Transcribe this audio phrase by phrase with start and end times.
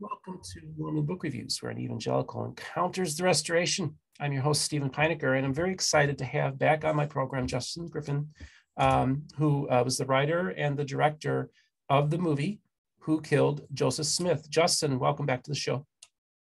[0.00, 3.98] Welcome to Mormon Book Reviews, where an evangelical encounters the restoration.
[4.18, 7.46] I'm your host, Stephen Pynakker, and I'm very excited to have back on my program
[7.46, 8.30] Justin Griffin,
[8.78, 11.50] um, who uh, was the writer and the director
[11.90, 12.60] of the movie
[13.00, 14.48] Who Killed Joseph Smith.
[14.48, 15.84] Justin, welcome back to the show.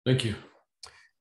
[0.05, 0.36] Thank you.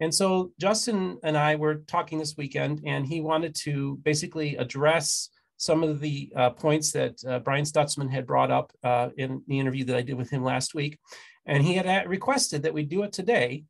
[0.00, 5.30] And so Justin and I were talking this weekend, and he wanted to basically address
[5.58, 9.60] some of the uh, points that uh, Brian Stutzman had brought up uh, in the
[9.60, 10.98] interview that I did with him last week.
[11.46, 13.64] And he had requested that we do it today.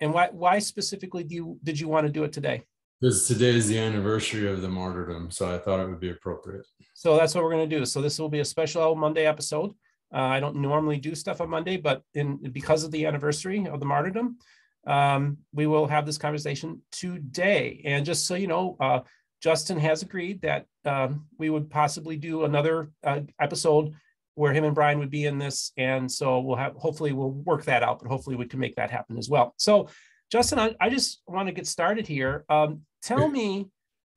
[0.00, 2.62] And why, why specifically do you, did you want to do it today?
[3.00, 5.30] Because today is the anniversary of the martyrdom.
[5.30, 6.66] So I thought it would be appropriate.
[6.94, 7.84] So that's what we're going to do.
[7.86, 9.72] So this will be a special Monday episode.
[10.12, 13.78] Uh, I don't normally do stuff on Monday, but in because of the anniversary of
[13.78, 14.38] the martyrdom,
[14.86, 17.80] um, we will have this conversation today.
[17.84, 19.00] And just so you know, uh,
[19.40, 23.94] Justin has agreed that um, we would possibly do another uh, episode
[24.34, 25.72] where him and Brian would be in this.
[25.76, 28.90] And so we'll have, hopefully we'll work that out, but hopefully we can make that
[28.90, 29.54] happen as well.
[29.56, 29.88] So
[30.30, 32.44] Justin, I, I just want to get started here.
[32.48, 33.68] Um, tell me,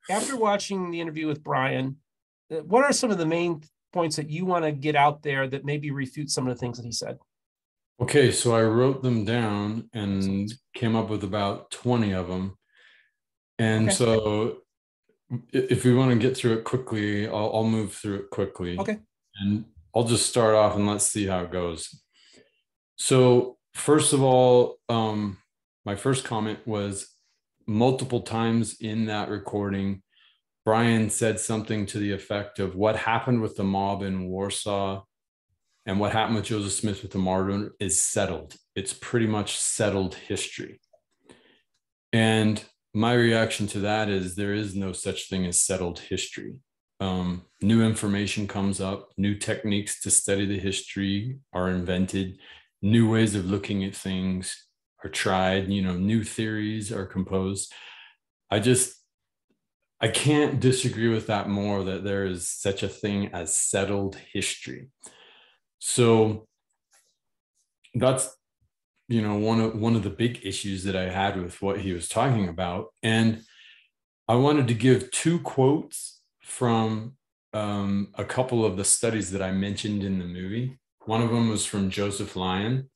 [0.08, 1.96] after watching the interview with Brian,
[2.52, 3.62] uh, what are some of the main
[3.92, 6.76] points that you want to get out there that maybe refute some of the things
[6.76, 7.18] that he said?
[8.00, 12.56] Okay, so I wrote them down and came up with about 20 of them.
[13.58, 13.94] And okay.
[13.96, 14.58] so
[15.52, 18.78] if we want to get through it quickly, I'll, I'll move through it quickly.
[18.78, 18.98] Okay.
[19.40, 22.02] And I'll just start off and let's see how it goes.
[22.96, 25.38] So, first of all, um,
[25.84, 27.08] my first comment was
[27.66, 30.02] multiple times in that recording,
[30.64, 35.02] Brian said something to the effect of what happened with the mob in Warsaw
[35.86, 38.56] and what happened with Joseph Smith with the martyr is settled.
[38.74, 40.80] It's pretty much settled history.
[42.12, 46.54] And my reaction to that is there is no such thing as settled history
[47.00, 52.38] um, new information comes up, new techniques to study the history are invented,
[52.82, 54.66] new ways of looking at things
[55.04, 57.72] are tried, you know, new theories are composed.
[58.50, 58.94] I just,
[60.00, 64.90] I can't disagree with that more that there is such a thing as settled history.
[65.78, 66.46] So
[67.94, 68.34] that's
[69.08, 71.92] you know one of one of the big issues that I had with what he
[71.92, 73.42] was talking about and
[74.26, 76.13] I wanted to give two quotes
[76.44, 77.16] from
[77.52, 80.78] um, a couple of the studies that I mentioned in the movie.
[81.06, 82.90] One of them was from Joseph Lyon.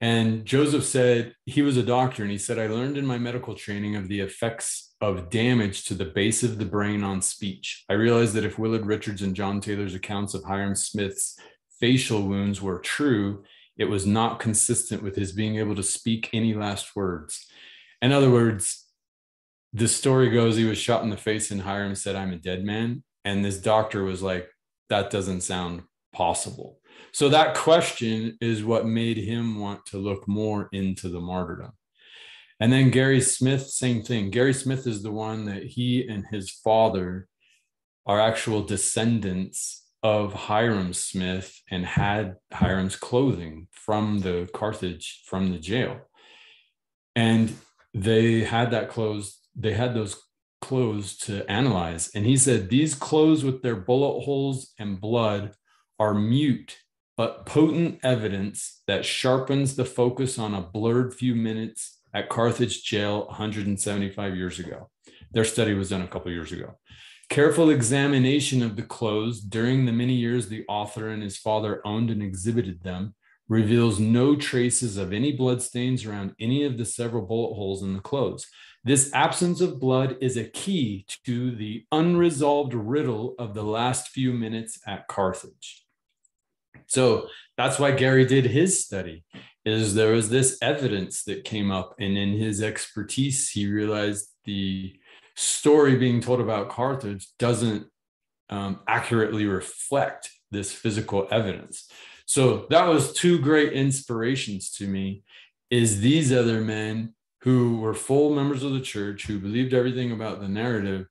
[0.00, 3.54] And Joseph said he was a doctor, and he said, I learned in my medical
[3.54, 7.84] training of the effects of damage to the base of the brain on speech.
[7.88, 11.38] I realized that if Willard Richards and John Taylor's accounts of Hyrum Smith's
[11.80, 13.44] facial wounds were true,
[13.76, 17.46] it was not consistent with his being able to speak any last words.
[18.02, 18.83] In other words,
[19.74, 22.64] the story goes he was shot in the face and Hyrum said, I'm a dead
[22.64, 23.02] man.
[23.24, 24.48] And this doctor was like,
[24.88, 25.82] that doesn't sound
[26.14, 26.78] possible.
[27.12, 31.72] So that question is what made him want to look more into the martyrdom.
[32.60, 34.30] And then Gary Smith, same thing.
[34.30, 37.26] Gary Smith is the one that he and his father
[38.06, 45.58] are actual descendants of Hyrum Smith and had Hyrum's clothing from the Carthage, from the
[45.58, 45.98] jail.
[47.16, 47.52] And
[47.92, 50.20] they had that clothes they had those
[50.60, 52.10] clothes to analyze.
[52.14, 55.54] And he said, These clothes with their bullet holes and blood
[55.98, 56.76] are mute,
[57.16, 63.26] but potent evidence that sharpens the focus on a blurred few minutes at Carthage jail
[63.26, 64.88] 175 years ago.
[65.32, 66.78] Their study was done a couple years ago.
[67.28, 72.10] Careful examination of the clothes during the many years the author and his father owned
[72.10, 73.14] and exhibited them
[73.48, 78.00] reveals no traces of any bloodstains around any of the several bullet holes in the
[78.00, 78.46] clothes.
[78.84, 84.32] This absence of blood is a key to the unresolved riddle of the last few
[84.34, 85.84] minutes at Carthage.
[86.86, 89.24] So that's why Gary did his study
[89.64, 94.94] is there was this evidence that came up and in his expertise he realized the
[95.34, 97.86] story being told about Carthage doesn't
[98.50, 101.88] um, accurately reflect this physical evidence.
[102.26, 105.22] So that was two great inspirations to me
[105.70, 107.13] is these other men
[107.44, 111.06] who were full members of the church who believed everything about the narrative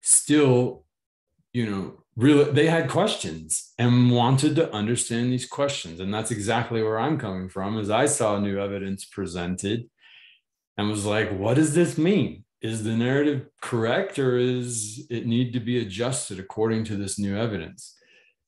[0.00, 0.84] still
[1.52, 5.98] you know really they had questions and wanted to understand these questions.
[6.00, 9.90] And that's exactly where i'm coming from as i saw new evidence presented
[10.78, 12.44] and was like what does this mean?
[12.62, 17.36] Is the narrative correct or is it need to be adjusted according to this new
[17.36, 17.96] evidence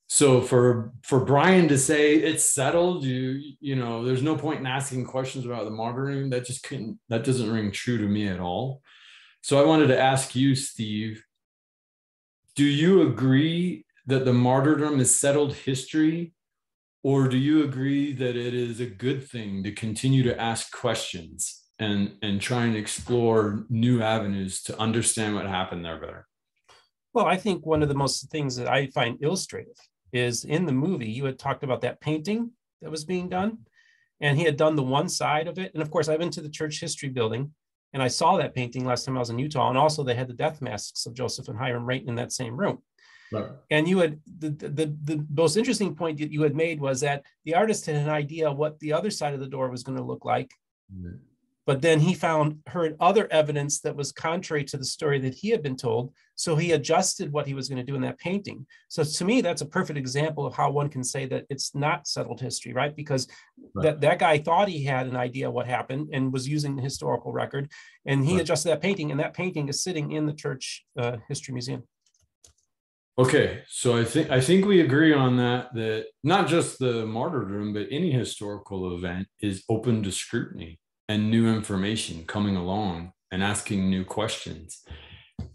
[0.08, 4.66] so for for brian to say it's settled you you know there's no point in
[4.66, 8.40] asking questions about the martyrdom that just couldn't that doesn't ring true to me at
[8.40, 8.82] all.
[9.43, 11.22] So i wanted to ask you steve
[12.58, 16.32] do you agree that the martyrdom is settled history?
[17.04, 21.62] Or do you agree that it is a good thing to continue to ask questions
[21.78, 26.26] and and try and explore new avenues to understand what happened there better?
[27.14, 29.78] Well i think one of the most things that i find illustrative
[30.12, 32.50] is in the movie you had talked about that painting
[32.82, 33.58] that was being done
[34.20, 36.40] and he had done the one side of it and of course i've been to
[36.40, 37.50] the church history building
[37.93, 40.28] and i saw that painting last time i was in utah and also they had
[40.28, 42.78] the death masks of joseph and hyrum right in that same room
[43.31, 43.50] Right.
[43.70, 47.25] And you had the, the the most interesting point that you had made was that
[47.44, 50.04] the artist had an idea what the other side of the door was going to
[50.04, 50.50] look like,
[50.90, 51.16] mm-hmm.
[51.69, 55.50] But then he found heard other evidence that was contrary to the story that he
[55.50, 56.15] had been told.
[56.35, 58.65] So he adjusted what he was going to do in that painting.
[58.88, 62.09] So to me, that's a perfect example of how one can say that it's not
[62.09, 62.97] settled history, right?
[62.97, 63.29] Because
[63.75, 63.82] right.
[63.82, 67.32] that that guy thought he had an idea what happened and was using the historical
[67.32, 67.71] record,
[68.06, 68.41] and he right.
[68.41, 71.82] adjusted that painting, and that painting is sitting in the church uh, history museum.
[73.19, 75.75] Okay, so I think I think we agree on that.
[75.75, 81.49] That not just the martyrdom, but any historical event is open to scrutiny and new
[81.49, 84.84] information coming along and asking new questions.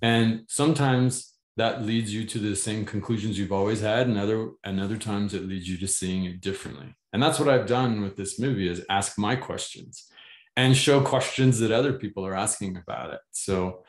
[0.02, 4.80] And sometimes that leads you to the same conclusions you've always had, and other and
[4.80, 6.96] other times it leads you to seeing it differently.
[7.12, 10.08] And that's what I've done with this movie: is ask my questions
[10.56, 13.20] and show questions that other people are asking about it.
[13.32, 13.84] So,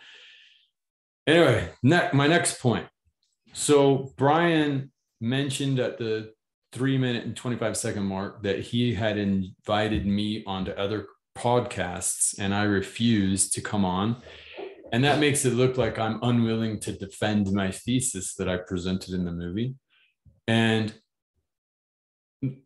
[1.27, 2.87] anyway, ne- my next point
[3.55, 4.91] so Brian
[5.21, 6.33] mentioned at the
[6.73, 12.55] three minute and 25 second mark that he had invited me onto other podcasts and
[12.55, 14.23] I refuse to come on.
[14.93, 19.15] And that makes it look like I'm unwilling to defend my thesis that I presented
[19.15, 19.75] in the movie.
[20.47, 20.95] And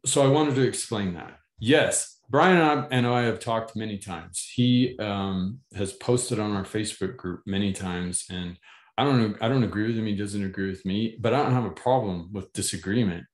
[0.04, 1.38] so I wanted to explain that.
[1.58, 4.50] Yes, Brian and I, have talked many times.
[4.54, 8.58] He um, has posted on our Facebook group many times, and
[8.98, 10.06] I don't I don't agree with him.
[10.06, 13.24] He doesn't agree with me, but I don't have a problem with disagreement.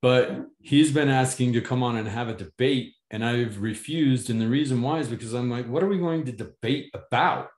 [0.00, 4.30] But he's been asking to come on and have a debate, and I've refused.
[4.30, 7.48] And the reason why is because I'm like, what are we going to debate about?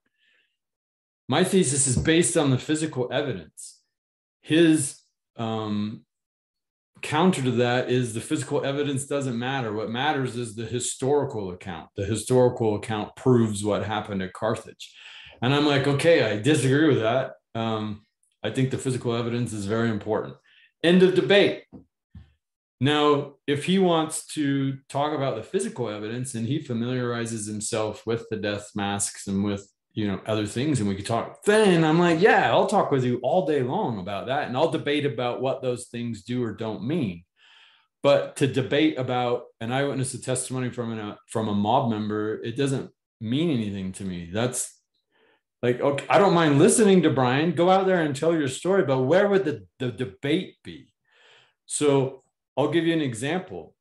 [1.29, 3.81] My thesis is based on the physical evidence.
[4.43, 5.01] His
[5.37, 6.05] um,
[7.03, 9.73] counter to that is the physical evidence doesn't matter.
[9.73, 11.89] What matters is the historical account.
[11.97, 14.95] The historical account proves what happened at Carthage.
[15.43, 17.33] And I'm like, okay, I disagree with that.
[17.55, 18.03] Um,
[18.43, 20.35] I think the physical evidence is very important.
[20.83, 21.65] End of debate.
[22.81, 28.29] Now, if he wants to talk about the physical evidence and he familiarizes himself with
[28.31, 31.99] the death masks and with you know other things and we could talk then i'm
[31.99, 35.41] like yeah i'll talk with you all day long about that and i'll debate about
[35.41, 37.25] what those things do or don't mean.
[38.03, 42.57] But to debate about an eyewitness testimony from a uh, from a mob member it
[42.57, 42.91] doesn't
[43.21, 44.31] mean anything to me.
[44.33, 44.79] That's
[45.63, 47.53] like okay i don't mind listening to brian.
[47.53, 50.91] Go out there and tell your story but where would the, the debate be?
[51.65, 52.23] So
[52.57, 53.75] i'll give you an example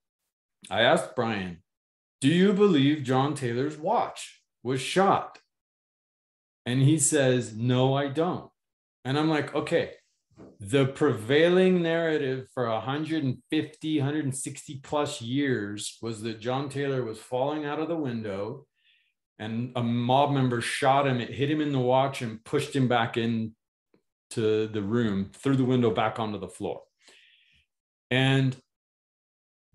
[0.69, 1.61] i asked brian
[2.21, 5.39] do you believe john taylor's watch was shot
[6.65, 8.49] and he says no i don't
[9.03, 9.91] and i'm like okay
[10.59, 17.79] the prevailing narrative for 150 160 plus years was that john taylor was falling out
[17.79, 18.65] of the window
[19.39, 21.19] and a mob member shot him.
[21.19, 23.53] It hit him in the watch and pushed him back in
[24.31, 26.81] to the room through the window back onto the floor.
[28.09, 28.55] And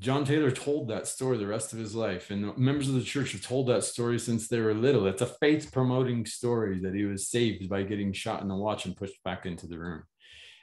[0.00, 3.32] John Taylor told that story the rest of his life, and members of the church
[3.32, 5.06] have told that story since they were little.
[5.06, 8.86] It's a faith promoting story that he was saved by getting shot in the watch
[8.86, 10.04] and pushed back into the room.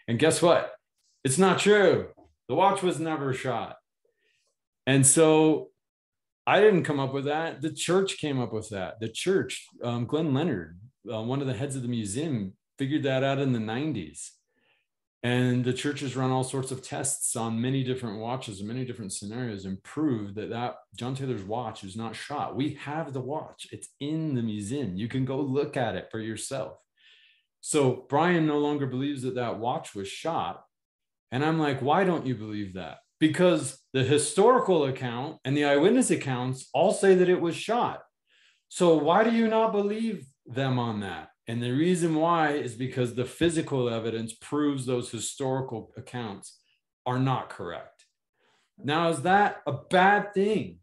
[0.08, 0.72] And guess what?
[1.24, 2.08] It's not true.
[2.50, 3.76] The watch was never shot.
[4.88, 5.70] And so
[6.48, 7.62] I didn't come up with that.
[7.62, 9.00] The church came up with that.
[9.00, 10.80] The church, um, Glen Leonard,
[11.14, 14.32] uh, one of the heads of the museum, figured that out in the 90s.
[15.24, 18.86] And the church has run all sorts of tests on many different watches and many
[18.86, 22.56] different scenarios and proved that that John Taylor's watch is not shot.
[22.56, 23.68] We have the watch.
[23.72, 24.96] It's in the museum.
[24.96, 26.78] You can go look at it for yourself.
[27.62, 30.64] So Brian no longer believes that that watch was shot.
[31.32, 33.00] And I'm like, why don't you believe that?
[33.20, 38.04] because the historical account and the eyewitness accounts all say that it was shot.
[38.70, 41.30] So why do you not believe them on that?
[41.48, 46.60] And the reason why is because the physical evidence proves those historical accounts
[47.06, 48.06] are not correct.
[48.78, 50.80] Now, is that a bad thing?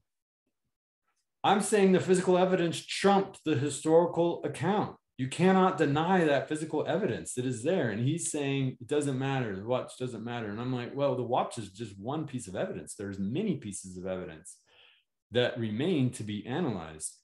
[1.43, 7.35] I'm saying the physical evidence trumped the historical account you cannot deny that physical evidence
[7.35, 7.91] that is there.
[7.91, 9.55] And he's saying it doesn't matter.
[9.55, 10.49] The watch doesn't matter.
[10.49, 12.95] And I'm like, well, the watch is just one piece of evidence.
[12.95, 14.59] There's many pieces of evidence
[15.31, 17.15] that remain to be analyzed.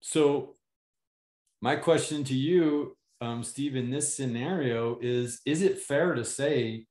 [0.00, 0.56] So,
[1.60, 6.86] my question to you, um, Steve, in this scenario is Is it fair to say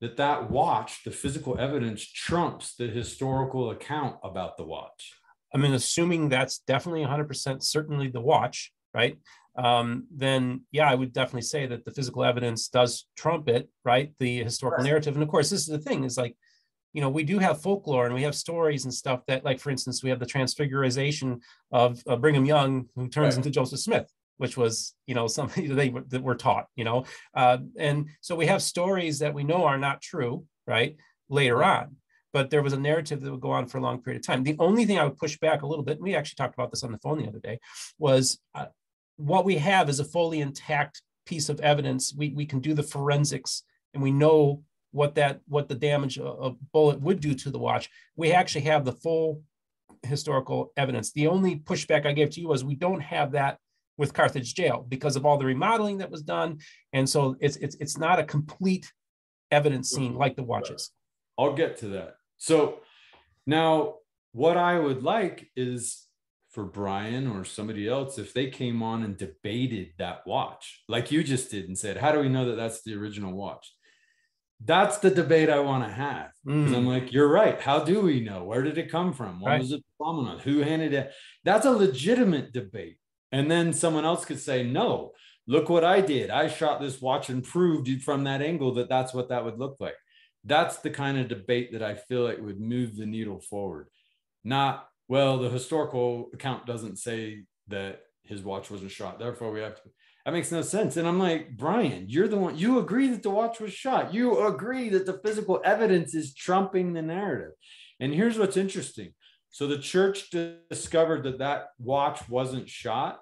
[0.00, 5.12] that that watch, the physical evidence, trumps the historical account about the watch?
[5.54, 9.18] I mean, assuming that's definitely 100% certainly the watch, right?
[9.56, 14.12] Um, then yeah, I would definitely say that the physical evidence does trump it, right?
[14.18, 14.90] The historical right.
[14.90, 15.14] narrative.
[15.14, 16.36] And of course, this is the thing is like,
[16.92, 19.70] you know, we do have folklore and we have stories and stuff that, like, for
[19.70, 21.40] instance, we have the transfiguration
[21.70, 23.38] of, of Brigham Young, who turns right.
[23.38, 27.04] into Joseph Smith, which was, you know, something they that were taught, you know.
[27.34, 30.96] Uh, and so we have stories that we know are not true, right?
[31.28, 31.96] Later on
[32.32, 34.42] but there was a narrative that would go on for a long period of time.
[34.42, 36.70] The only thing I would push back a little bit, and we actually talked about
[36.70, 37.58] this on the phone the other day,
[37.98, 38.66] was uh,
[39.16, 42.14] what we have is a fully intact piece of evidence.
[42.16, 43.64] We, we can do the forensics
[43.94, 47.90] and we know what that what the damage a bullet would do to the watch.
[48.16, 49.42] We actually have the full
[50.02, 51.12] historical evidence.
[51.12, 53.58] The only pushback I gave to you was we don't have that
[53.96, 56.58] with Carthage jail because of all the remodeling that was done,
[56.92, 58.90] and so it's it's it's not a complete
[59.50, 60.90] evidence scene like the watches.
[61.38, 62.16] I'll get to that.
[62.36, 62.80] So
[63.46, 63.96] now
[64.32, 66.06] what I would like is
[66.50, 71.22] for Brian or somebody else if they came on and debated that watch, like you
[71.22, 73.72] just did, and said, How do we know that that's the original watch?
[74.64, 76.30] That's the debate I want to have.
[76.46, 76.74] Mm.
[76.74, 77.60] I'm like, You're right.
[77.60, 78.44] How do we know?
[78.44, 79.40] Where did it come from?
[79.40, 79.60] What right.
[79.60, 80.40] was it phenomenon?
[80.40, 81.12] Who handed it?
[81.44, 82.98] That's a legitimate debate.
[83.30, 85.12] And then someone else could say, No,
[85.46, 86.30] look what I did.
[86.30, 89.76] I shot this watch and proved from that angle that that's what that would look
[89.78, 89.96] like.
[90.44, 93.88] That's the kind of debate that I feel like would move the needle forward.
[94.44, 99.18] Not well, the historical account doesn't say that his watch wasn't shot.
[99.18, 99.82] Therefore, we have to.
[100.28, 100.98] That makes no sense.
[100.98, 104.12] And I'm like, Brian, you're the one, you agree that the watch was shot.
[104.12, 107.52] You agree that the physical evidence is trumping the narrative.
[107.98, 109.14] And here's what's interesting.
[109.48, 110.28] So the church
[110.68, 113.20] discovered that that watch wasn't shot.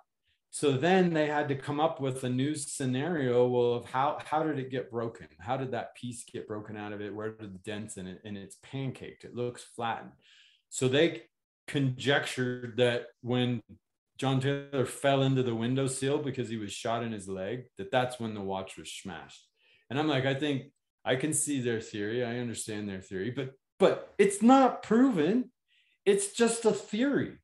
[0.50, 4.42] So then they had to come up with a new scenario well, of how, how
[4.42, 5.28] did it get broken?
[5.38, 7.14] How did that piece get broken out of it?
[7.14, 8.20] Where did the dents in it?
[8.25, 9.22] And it's pancaked.
[9.22, 10.10] It looks flattened.
[10.70, 11.22] So they
[11.68, 13.62] conjectured that when
[14.16, 18.18] John Taylor fell into the windowsill because he was shot in his leg, that that's
[18.18, 19.46] when the watch was smashed.
[19.90, 20.73] And I'm like, I think
[21.04, 22.25] I can see their theory.
[22.25, 25.50] I understand their theory, but but it's not proven.
[26.04, 27.38] It's just a theory.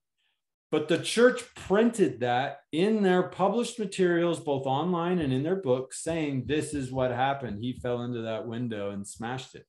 [0.70, 6.02] But the church printed that in their published materials, both online and in their books,
[6.02, 7.58] saying this is what happened.
[7.60, 9.66] He fell into that window and smashed it.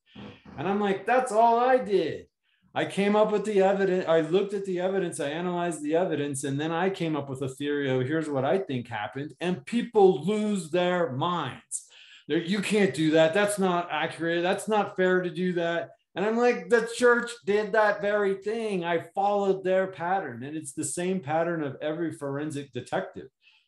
[0.57, 2.27] And I'm like, that's all I did.
[2.75, 4.05] I came up with the evidence.
[4.07, 7.43] I looked at the evidence, I analyzed the evidence, and then I came up with
[7.43, 9.33] a theory of here's what I think happened.
[9.39, 11.85] And people lose their minds.
[12.27, 13.33] They're, you can't do that.
[13.33, 14.41] That's not accurate.
[14.41, 15.91] That's not fair to do that.
[16.15, 18.83] And I'm like, the church did that very thing.
[18.85, 20.43] I followed their pattern.
[20.43, 23.27] And it's the same pattern of every forensic detective.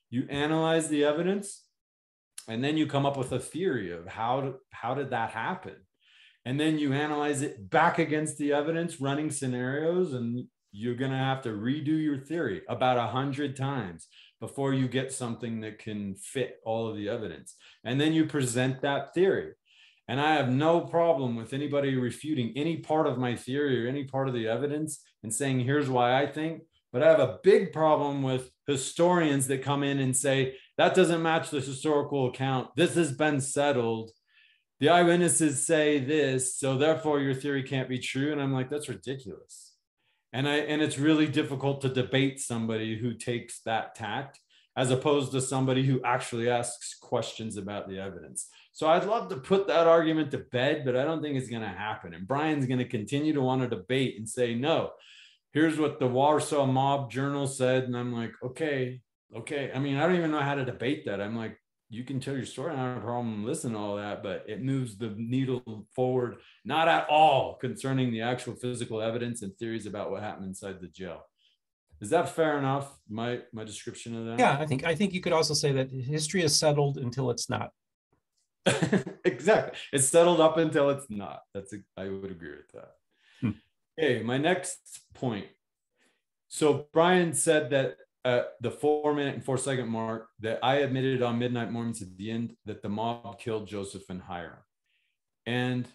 [0.09, 1.63] You analyze the evidence,
[2.47, 5.75] and then you come up with a theory of how, to, how did that happen?
[6.45, 11.17] And then you analyze it back against the evidence running scenarios and you're going to
[11.17, 14.07] have to redo your theory about a hundred times
[14.39, 17.55] before you get something that can fit all of the evidence.
[17.83, 19.53] And then you present that theory.
[20.07, 24.03] And i have no problem with anybody refuting any part of my theory or any
[24.03, 26.61] part of the evidence and saying here's why i think.
[26.93, 31.23] But i have a big problem with historians that come in and say that doesn't
[31.23, 32.67] match the historical account.
[32.75, 34.11] This has been settled
[34.79, 38.31] the eyewitnesses say this, so therefore your theory can't be true.
[38.31, 39.73] And I'm like, that's ridiculous.
[40.33, 44.39] And I and it's really difficult to debate somebody who takes that tact
[44.77, 48.49] as opposed to somebody who actually asks questions about the evidence.
[48.73, 51.61] So I'd love to put that argument to bed, but I don't think it's going
[51.61, 52.13] to happen.
[52.13, 54.91] And Brian's going to continue to want to debate and say, no,
[55.53, 57.85] here's what the Warsaw Mob Journal said.
[57.85, 58.99] And I'm like, okay,
[59.33, 59.71] okay.
[59.73, 61.21] I mean, I don't even know how to debate that.
[61.21, 61.57] I'm like,
[61.89, 62.73] you can tell your story.
[62.73, 66.37] I don't have a problem listening to all that, but it moves the needle forward,
[66.63, 70.87] not at all concerning the actual physical evidence and theories about what happened inside the
[70.87, 71.21] jail.
[72.01, 72.97] Is that fair enough?
[73.09, 74.39] My my description of that?
[74.39, 77.49] Yeah, I think I think you could also say that history is settled until it's
[77.49, 77.71] not.
[79.23, 79.77] exactly.
[79.93, 81.41] It's settled up until it's not.
[81.53, 82.91] That's a, I would agree with that.
[83.41, 83.51] Hmm.
[83.97, 85.45] Okay, my next point.
[86.47, 91.21] So Brian said that at the four minute and four second mark that I admitted
[91.21, 94.63] on Midnight Mormons at the end that the mob killed Joseph and Hyrum.
[95.45, 95.87] And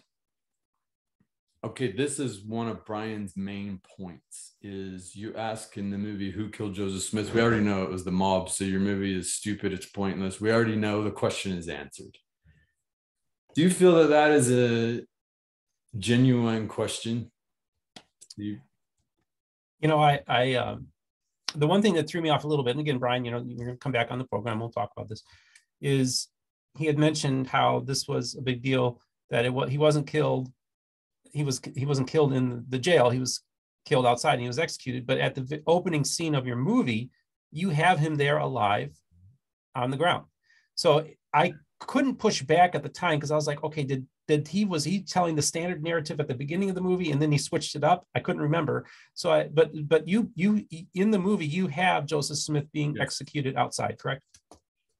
[1.63, 6.49] okay, this is one of Brian's main points is you ask in the movie who
[6.49, 7.33] killed Joseph Smith.
[7.33, 8.49] We already know it was the mob.
[8.49, 9.73] So your movie is stupid.
[9.73, 10.39] It's pointless.
[10.39, 12.17] We already know the question is answered.
[13.53, 15.05] Do you feel that that is a
[15.99, 17.29] genuine question?
[18.37, 18.59] You,
[19.81, 20.87] you know, I, I, um,
[21.55, 23.43] the one thing that threw me off a little bit, and again, Brian, you know,
[23.45, 25.23] you're going to come back on the program, we'll talk about this,
[25.81, 26.27] is
[26.77, 30.51] he had mentioned how this was a big deal that it was he wasn't killed.
[31.23, 33.09] He was he wasn't killed in the jail.
[33.09, 33.41] He was
[33.85, 35.05] killed outside and he was executed.
[35.05, 37.09] But at the opening scene of your movie,
[37.51, 38.93] you have him there alive
[39.75, 40.25] on the ground.
[40.75, 44.47] So I couldn't push back at the time because I was like, okay, did did
[44.47, 47.31] he was he telling the standard narrative at the beginning of the movie and then
[47.31, 48.05] he switched it up?
[48.15, 48.85] I couldn't remember.
[49.13, 53.03] So I but but you you in the movie you have Joseph Smith being yes.
[53.03, 54.21] executed outside, correct?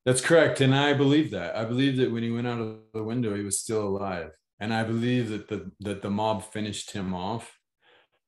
[0.05, 0.61] That's correct.
[0.61, 1.55] And I believe that.
[1.55, 4.31] I believe that when he went out of the window, he was still alive.
[4.59, 7.57] And I believe that the that the mob finished him off.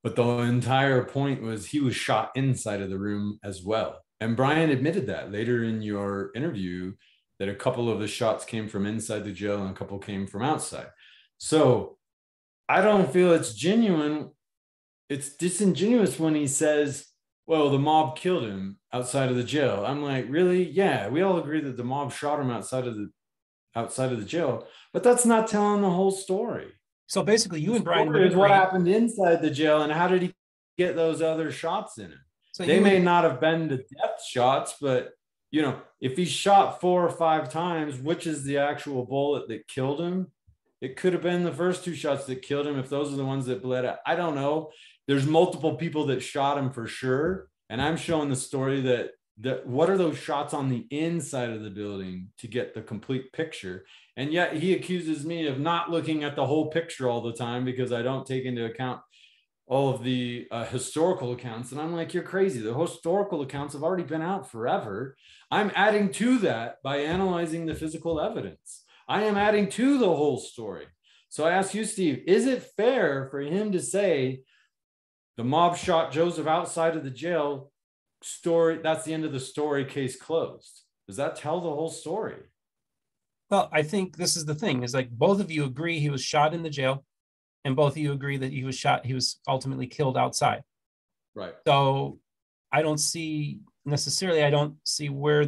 [0.04, 4.02] But the entire point was he was shot inside of the room as well.
[4.20, 6.94] And Brian admitted that later in your interview
[7.40, 10.28] that a couple of the shots came from inside the jail and a couple came
[10.28, 10.88] from outside.
[11.38, 11.98] So
[12.70, 14.32] I don't feel it's genuine.
[15.10, 17.08] It's disingenuous when he says,
[17.46, 19.84] well, the mob killed him outside of the jail.
[19.86, 20.70] I'm like, really?
[20.70, 23.10] Yeah, we all agree that the mob shot him outside of the
[23.76, 26.68] outside of the jail, but that's not telling the whole story.
[27.08, 30.34] So basically, you and Brian is what happened inside the jail, and how did he
[30.78, 32.20] get those other shots in him?
[32.54, 35.10] So they may not have been the depth shots, but
[35.54, 39.68] you know, if he shot four or five times, which is the actual bullet that
[39.68, 40.32] killed him?
[40.82, 43.24] It could have been the first two shots that killed him if those are the
[43.24, 44.00] ones that bled out.
[44.04, 44.72] I don't know.
[45.08, 47.50] There's multiple people that shot him for sure.
[47.70, 51.62] And I'm showing the story that that what are those shots on the inside of
[51.62, 53.84] the building to get the complete picture
[54.16, 57.66] and yet he accuses me of not looking at the whole picture all the time
[57.66, 59.02] because i don't take into account
[59.66, 62.60] all of the uh, historical accounts and i'm like you're crazy.
[62.60, 65.16] The historical accounts have already been out forever.
[65.50, 68.84] I'm adding to that by analyzing the physical evidence.
[69.08, 70.86] I am adding to the whole story.
[71.30, 74.42] So i ask you steve is it fair for him to say
[75.38, 77.72] the mob shot joseph outside of the jail
[78.22, 80.82] story that's the end of the story case closed?
[81.08, 82.38] Does that tell the whole story?
[83.50, 86.22] Well i think this is the thing is like both of you agree he was
[86.22, 87.06] shot in the jail
[87.66, 90.64] and both of you agree that he was shot he was ultimately killed outside.
[91.36, 91.54] Right.
[91.66, 92.20] So
[92.72, 95.46] i don't see necessarily i don't see where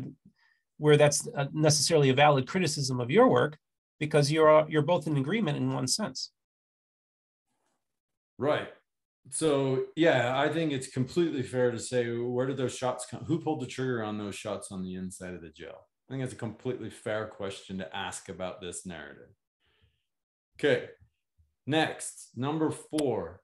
[0.78, 3.58] where that's necessarily a valid criticism of your work
[4.00, 6.32] because you're you're both in agreement in one sense.
[8.38, 8.70] Right.
[9.32, 13.40] So yeah i think it's completely fair to say where did those shots come who
[13.40, 15.88] pulled the trigger on those shots on the inside of the jail?
[16.08, 19.30] I think it's a completely fair question to ask about this narrative.
[20.60, 20.90] Okay
[21.68, 23.42] Next, number four.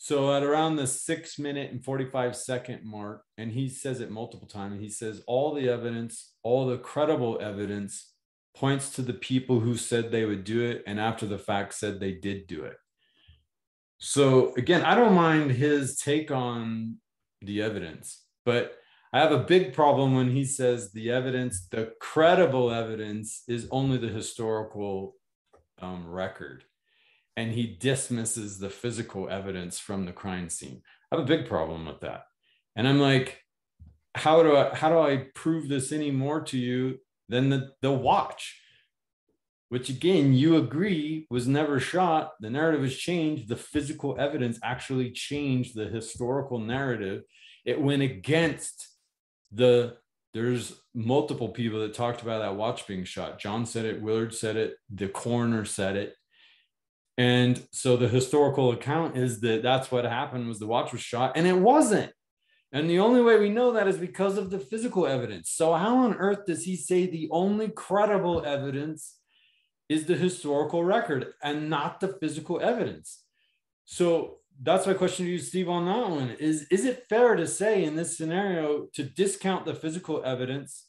[0.00, 4.48] So at around the six minute and 45 second mark, and he says it multiple
[4.48, 8.12] times, he says, all the evidence, all the credible evidence
[8.54, 11.98] points to the people who said they would do it and after the fact said
[11.98, 12.76] they did do it.
[13.98, 16.98] So again, I don't mind his take on
[17.42, 18.76] the evidence, but
[19.12, 23.96] I have a big problem when he says the evidence, the credible evidence is only
[23.96, 25.16] the historical
[25.80, 26.64] um, record
[27.38, 30.82] and he dismisses the physical evidence from the crime scene.
[31.12, 32.24] I have a big problem with that.
[32.74, 33.40] And I'm like,
[34.16, 37.92] how do I how do I prove this any more to you than the, the
[37.92, 38.60] watch?
[39.68, 42.32] Which again, you agree was never shot.
[42.40, 43.48] The narrative has changed.
[43.48, 47.22] The physical evidence actually changed the historical narrative.
[47.64, 48.88] It went against
[49.52, 49.96] the
[50.34, 53.38] there's multiple people that talked about that watch being shot.
[53.38, 56.14] John said it, Willard said it, the coroner said it.
[57.16, 61.32] And so the historical account is that that's what happened was the watch was shot
[61.36, 62.12] and it wasn't.
[62.70, 65.50] And the only way we know that is because of the physical evidence.
[65.50, 69.16] So how on earth does he say the only credible evidence
[69.88, 73.24] is the historical record and not the physical evidence?
[73.86, 76.30] So that's my question to you, Steve, on that one.
[76.38, 80.86] Is is it fair to say in this scenario to discount the physical evidence,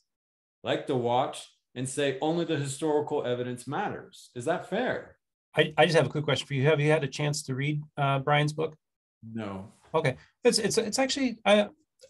[0.64, 4.32] like the watch, and say only the historical evidence matters?
[4.36, 5.18] Is that fair?
[5.56, 6.66] I, I just have a quick question for you.
[6.66, 8.76] Have you had a chance to read uh, Brian's book?
[9.34, 9.72] No.
[9.94, 11.66] Okay, it's it's it's actually uh,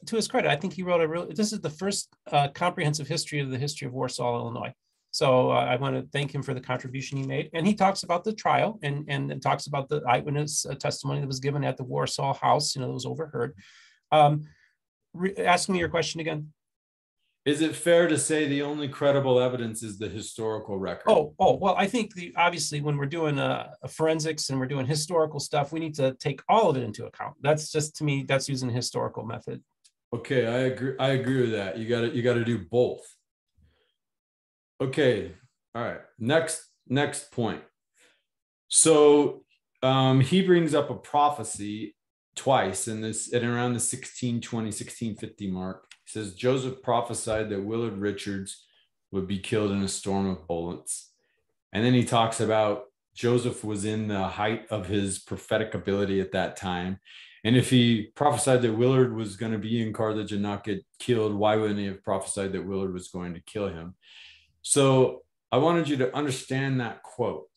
[0.05, 0.49] to his credit.
[0.49, 1.27] I think he wrote a real.
[1.27, 4.73] This is the first uh, comprehensive history of the history of Warsaw, Illinois.
[5.11, 7.49] So uh, I want to thank him for the contribution he made.
[7.53, 11.27] And he talks about the trial and, and, talks about the eyewitness uh, testimony that
[11.27, 13.55] was given at the Warsaw House, you know, that was overheard.
[14.11, 14.43] Um,
[15.13, 16.53] re- ask me your question again.
[17.45, 21.09] Is it fair to say the only credible evidence is the historical record?
[21.09, 24.59] Oh, oh, well, I think the obviously when we're doing a, uh, a forensics and
[24.59, 27.35] we're doing historical stuff, we need to take all of it into account.
[27.41, 29.63] That's just to me, that's using a historical method.
[30.13, 30.95] Okay, I agree.
[30.99, 31.77] I agree with that.
[31.77, 33.01] You got to you got to do both.
[34.81, 35.33] Okay.
[35.75, 36.01] All right.
[36.17, 37.61] Next, next point.
[38.67, 39.43] So
[39.83, 41.95] um, he brings up a prophecy
[42.35, 45.91] twice in this at around the 1620, 1650 mark.
[46.05, 48.65] He says Joseph prophesied that Willard Richards
[49.11, 51.11] would be killed in a storm of bullets.
[51.73, 56.31] And then he talks about Joseph was in the height of his prophetic ability at
[56.31, 56.99] that time.
[57.43, 60.85] And if he prophesied that Willard was going to be in Carthage and not get
[60.99, 63.95] killed, why wouldn't he have prophesied that Willard was going to kill him?
[64.61, 67.47] So I wanted you to understand that quote.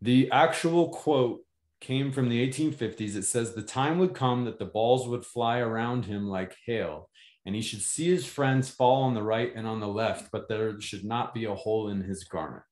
[0.00, 1.40] The actual quote
[1.80, 3.16] came from the 1850s.
[3.16, 7.08] It says, The time would come that the balls would fly around him like hail,
[7.46, 10.48] and he should see his friends fall on the right and on the left, but
[10.48, 12.62] there should not be a hole in his garment.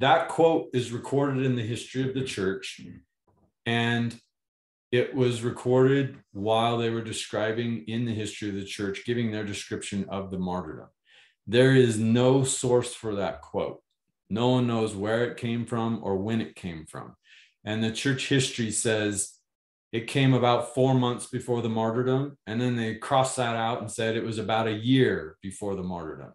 [0.00, 2.80] That quote is recorded in the history of the church.
[3.66, 4.18] And
[4.90, 9.44] it was recorded while they were describing in the history of the church, giving their
[9.44, 10.88] description of the martyrdom.
[11.46, 13.82] There is no source for that quote.
[14.28, 17.16] No one knows where it came from or when it came from.
[17.64, 19.34] And the church history says
[19.92, 22.38] it came about four months before the martyrdom.
[22.46, 25.82] And then they crossed that out and said it was about a year before the
[25.82, 26.32] martyrdom.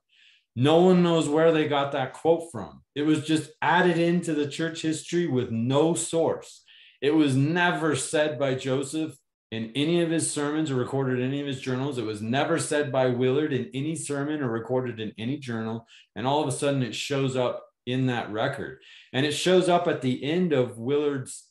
[0.57, 2.81] No one knows where they got that quote from.
[2.95, 6.63] It was just added into the church history with no source.
[7.01, 9.15] It was never said by Joseph
[9.55, 11.97] in any of his sermons or recorded in any of his journals.
[11.97, 15.87] It was never said by Willard in any sermon or recorded in any journal.
[16.13, 18.81] And all of a sudden it shows up in that record.
[19.13, 21.45] And it shows up at the end of Willard's.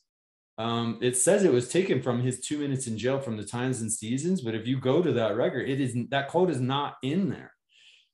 [0.59, 3.81] Um, it says it was taken from his two minutes in jail from the Times
[3.81, 6.97] and Seasons, but if you go to that record, it is that quote is not
[7.03, 7.55] in there.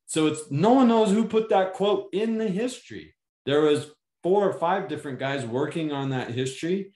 [0.06, 3.14] So it's no one knows who put that quote in the history.
[3.44, 3.90] There was
[4.22, 6.94] four or five different guys working on that history,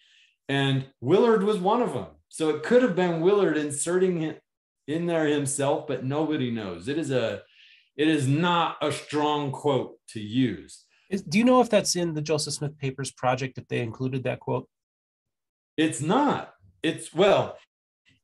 [0.49, 2.07] and Willard was one of them.
[2.35, 4.43] So it could have been Willard inserting it
[4.89, 6.89] in there himself, but nobody knows.
[6.89, 7.43] It is a
[7.97, 10.85] it is not a strong quote to use.
[11.09, 14.25] Is, do you know if that's in the Joseph Smith Papers project if they included
[14.25, 14.69] that quote?
[15.77, 16.53] It's not.
[16.83, 17.57] It's well,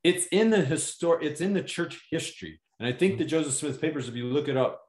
[0.03, 2.61] it's in the histor it's in the church history.
[2.81, 3.19] And I think hmm.
[3.19, 4.83] the Joseph Smith Papers, if you look it up,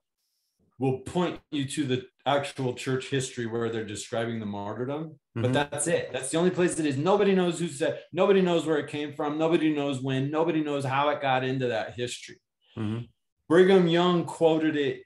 [0.79, 5.19] will point you to the actual church history where they're describing the martyrdom.
[5.37, 5.41] Mm-hmm.
[5.41, 6.09] But that's it.
[6.11, 6.97] That's the only place it is.
[6.97, 9.37] Nobody knows who said, nobody knows where it came from.
[9.37, 10.31] Nobody knows when.
[10.31, 12.39] Nobody knows how it got into that history.
[12.77, 13.05] Mm-hmm.
[13.49, 15.01] Brigham Young quoted it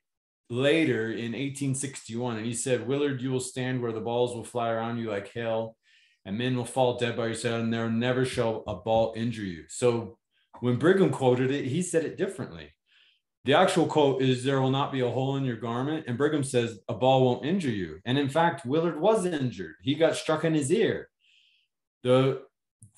[0.49, 4.69] later in 1861, and he said, Willard, you will stand where the balls will fly
[4.69, 5.75] around you like hail,
[6.25, 9.41] and men will fall dead by your side, and there never shall a ball injure
[9.41, 9.63] you.
[9.67, 10.17] So
[10.59, 12.74] when Brigham quoted it, he said it differently.
[13.45, 16.05] The actual quote is there will not be a hole in your garment.
[16.07, 17.99] And Brigham says a ball won't injure you.
[18.03, 19.75] And in fact, Willard was injured.
[19.83, 21.09] He got struck in his ear.
[22.01, 22.41] The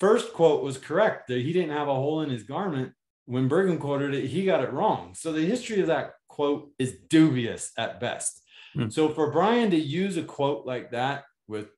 [0.00, 2.92] first quote was correct that he didn't have a hole in his garment.
[3.26, 5.14] When Brigham quoted it, he got it wrong.
[5.14, 8.42] So the history of that quote is dubious at best.
[8.72, 8.88] Hmm.
[8.88, 11.68] So for Brian to use a quote like that with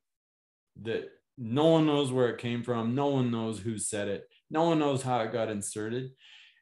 [0.83, 4.63] that no one knows where it came from, no one knows who said it, no
[4.63, 6.11] one knows how it got inserted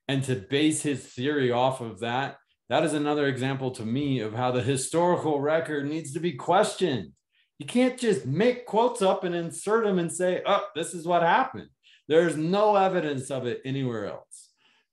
[0.09, 4.33] and to base his theory off of that that is another example to me of
[4.33, 7.11] how the historical record needs to be questioned.
[7.57, 11.23] You can't just make quotes up and insert them and say oh this is what
[11.23, 11.69] happened.
[12.07, 14.49] There's no evidence of it anywhere else.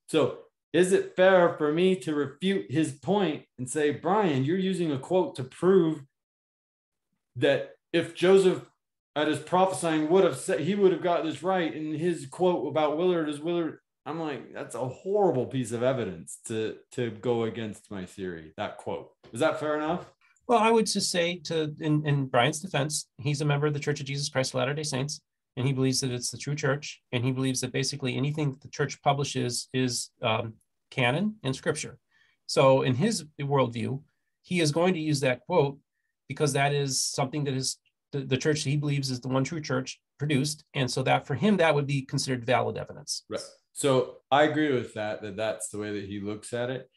[0.09, 0.39] So
[0.73, 4.99] is it fair for me to refute his point and say brian you're using a
[4.99, 6.03] quote to prove
[7.37, 8.63] that if joseph
[9.15, 12.69] at his prophesying would have said he would have got this right and his quote
[12.69, 17.45] about willard is willard I'm like, that's a horrible piece of evidence to to go
[17.45, 18.53] against my theory.
[18.57, 20.13] That quote is that fair enough?
[20.49, 23.81] Well, I would just say to in, in Brian's defense, he's a member of the
[23.81, 25.21] Church of Jesus Christ of Latter-day Saints,
[25.57, 28.69] and he believes that it's the true church, and he believes that basically anything the
[28.69, 30.55] church publishes is um,
[30.93, 31.99] canon and scripture.
[32.47, 34.03] So, in his worldview,
[34.43, 35.79] he is going to use that quote
[36.29, 37.79] because that is something that is
[38.13, 41.35] the, the church he believes is the one true church produced, and so that for
[41.35, 43.25] him that would be considered valid evidence.
[43.29, 43.41] Right.
[43.77, 46.89] So I agree with that, that that's the way that he looks at it.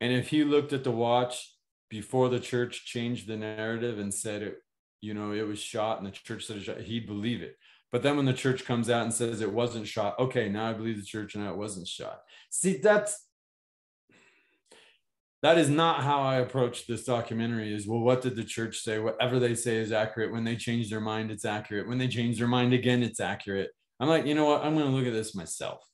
[0.00, 1.54] And if he looked at the watch
[1.90, 4.56] before the church changed the narrative and said it,
[5.02, 7.58] you know, it was shot and the church said it shot, he'd believe it.
[7.92, 10.72] But then when the church comes out and says it wasn't shot, okay, now I
[10.72, 12.22] believe the church and now it wasn't shot.
[12.48, 13.22] See, that's
[15.42, 18.98] that is not how I approach this documentary is well, what did the church say?
[18.98, 20.32] Whatever they say is accurate.
[20.32, 21.86] When they change their mind, it's accurate.
[21.86, 23.72] When they change their mind again, it's accurate.
[24.00, 24.64] I'm like, you know what?
[24.64, 25.86] I'm going to look at this myself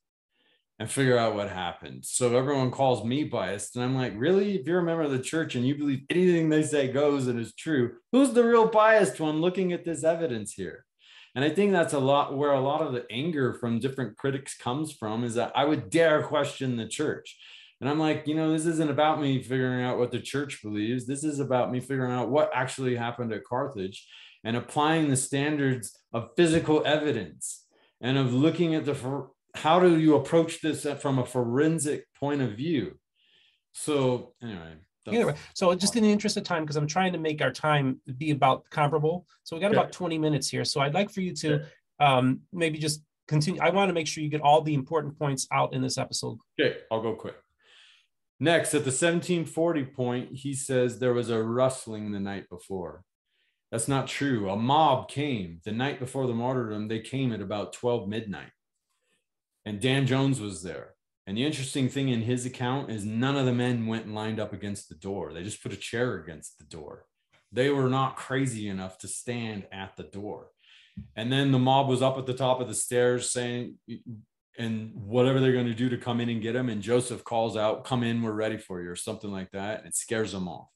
[0.81, 2.03] and figure out what happened.
[2.07, 3.77] So everyone calls me biased.
[3.77, 4.59] And I'm like, really?
[4.59, 7.39] If you're a member of the church and you believe anything they say goes and
[7.39, 10.87] is true, who's the real biased one looking at this evidence here?
[11.35, 14.57] And I think that's a lot where a lot of the anger from different critics
[14.57, 17.39] comes from is that I would dare question the church.
[17.83, 21.07] And I'm like, you know, this isn't about me figuring out what the church believes.
[21.07, 24.09] This is about me figuring out what actually happened at Carthage
[24.45, 27.67] and applying the standards of physical evidence
[28.01, 28.95] and of looking at the
[29.55, 32.99] how do you approach this from a forensic point of view?
[33.73, 34.75] So anyway,
[35.09, 37.51] Either way, so just in the interest of time, because I'm trying to make our
[37.51, 39.27] time be about comparable.
[39.43, 39.79] So we got Okay.
[39.79, 40.65] about 20 minutes here.
[40.65, 41.65] So I'd like for you to
[41.99, 43.61] um, maybe just continue.
[43.61, 46.39] I want to make sure you get all the important points out in this episode.
[46.61, 47.35] Okay, I'll go quick.
[48.39, 53.03] Next, at the 1740 point, he says there was a rustling the night before.
[53.73, 54.49] That's not true.
[54.51, 56.87] A mob came the night before the martyrdom.
[56.89, 58.51] They came at about 12 midnight.
[59.65, 60.95] And Dan Jones was there.
[61.27, 64.41] And the interesting thing in his account is none of the men went and lined
[64.41, 65.33] up against the door.
[65.33, 67.05] They just put a chair against the door.
[67.53, 70.49] They were not crazy enough to stand at the door.
[71.15, 73.77] And then the mob was up at the top of the stairs saying,
[74.59, 76.69] and whatever they're going to do to come in and get him.
[76.69, 79.79] And Joseph calls out, Come in, we're ready for you, or something like that.
[79.79, 80.69] And it scares them off.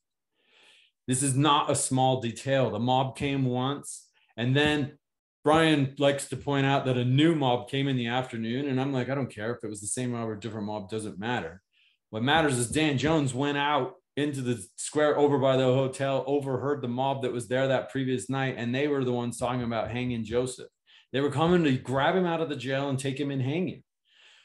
[1.06, 2.70] This is not a small detail.
[2.70, 4.98] The mob came once, and then
[5.44, 8.66] Brian likes to point out that a new mob came in the afternoon.
[8.66, 10.88] And I'm like, I don't care if it was the same mob or different mob,
[10.88, 11.62] doesn't matter.
[12.08, 16.80] What matters is Dan Jones went out into the square over by the hotel, overheard
[16.80, 19.90] the mob that was there that previous night, and they were the ones talking about
[19.90, 20.68] hanging Joseph.
[21.12, 23.68] They were coming to grab him out of the jail and take him and hang
[23.68, 23.82] him.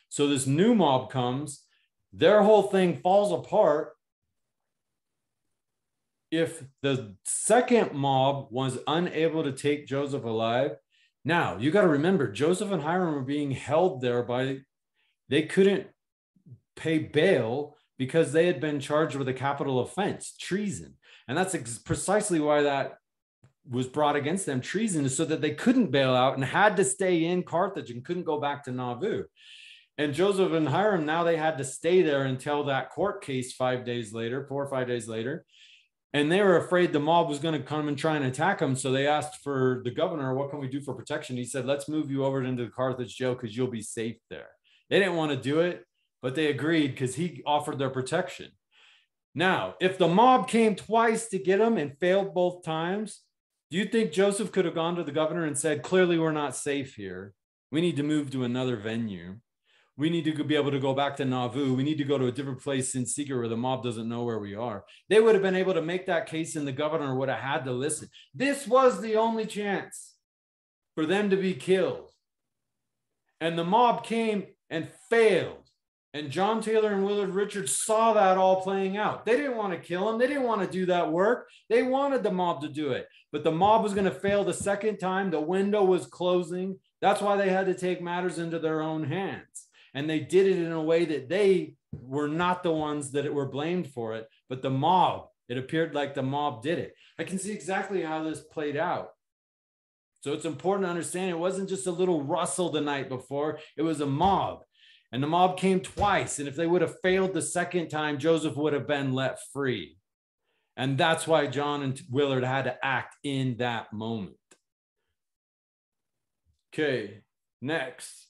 [0.10, 1.64] So this new mob comes,
[2.12, 3.94] their whole thing falls apart.
[6.32, 10.72] If the second mob was unable to take Joseph alive,
[11.26, 14.60] now you got to remember Joseph and Hyrum were being held there by,
[15.28, 15.88] they couldn't
[16.76, 20.96] pay bail because they had been charged with a capital offense, treason.
[21.28, 22.98] And that's ex- precisely why that
[23.70, 27.26] was brought against them treason so that they couldn't bail out and had to stay
[27.26, 29.26] in Carthage and couldn't go back to Nauvoo.
[29.98, 33.86] And Joseph and Hyrum, now they had to stay there until that court case five
[33.86, 35.46] days later, four or five days later.
[36.14, 38.76] And they were afraid the mob was going to come and try and attack them.
[38.76, 41.38] So they asked for the governor, what can we do for protection?
[41.38, 44.48] He said, let's move you over into the Carthage jail because you'll be safe there.
[44.90, 45.86] They didn't want to do it,
[46.24, 48.52] but they agreed because he offered their protection.
[49.36, 53.22] Now, if the mob came twice to get him and failed both times,
[53.70, 56.56] do you think Joseph could have gone to the governor and said, clearly we're not
[56.56, 57.36] safe here.
[57.72, 59.36] We need to move to another venue.
[60.00, 61.74] We need to be able to go back to Nauvoo.
[61.74, 64.24] We need to go to a different place in secret where the mob doesn't know
[64.24, 64.86] where we are.
[65.10, 67.66] They would have been able to make that case, and the governor would have had
[67.66, 68.08] to listen.
[68.34, 70.16] This was the only chance
[70.96, 72.14] for them to be killed.
[73.42, 75.70] And the mob came and failed.
[76.14, 79.26] And John Taylor and Willard Richards saw that all playing out.
[79.26, 80.18] They didn't want to kill him.
[80.18, 81.50] They didn't want to do that work.
[81.68, 83.06] They wanted the mob to do it.
[83.34, 85.30] But the mob was going to fail the second time.
[85.30, 86.80] The window was closing.
[87.02, 89.68] That's why they had to take matters into their own hands.
[89.94, 93.48] And they did it in a way that they were not the ones that were
[93.48, 95.28] blamed for it, but the mob.
[95.48, 96.94] It appeared like the mob did it.
[97.18, 99.10] I can see exactly how this played out.
[100.22, 103.82] So it's important to understand it wasn't just a little rustle the night before, it
[103.82, 104.60] was a mob.
[105.12, 106.38] And the mob came twice.
[106.38, 109.98] And if they would have failed the second time, Joseph would have been let free.
[110.78, 114.36] And that's why John and Willard had to act in that moment.
[116.74, 117.22] Okay,
[117.62, 118.29] next.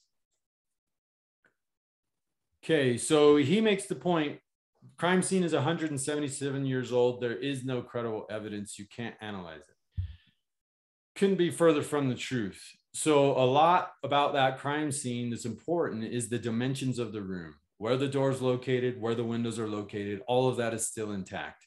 [2.62, 4.38] Okay, so he makes the point
[4.98, 7.20] crime scene is 177 years old.
[7.20, 8.78] There is no credible evidence.
[8.78, 10.04] You can't analyze it.
[11.16, 12.62] Couldn't be further from the truth.
[12.92, 17.54] So, a lot about that crime scene that's important is the dimensions of the room,
[17.78, 20.22] where the door's located, where the windows are located.
[20.26, 21.66] All of that is still intact.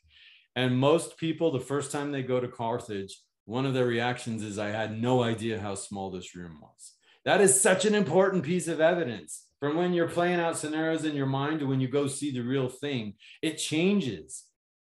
[0.56, 4.60] And most people, the first time they go to Carthage, one of their reactions is,
[4.60, 6.93] I had no idea how small this room was.
[7.25, 11.15] That is such an important piece of evidence from when you're playing out scenarios in
[11.15, 13.13] your mind to when you go see the real thing.
[13.41, 14.43] It changes.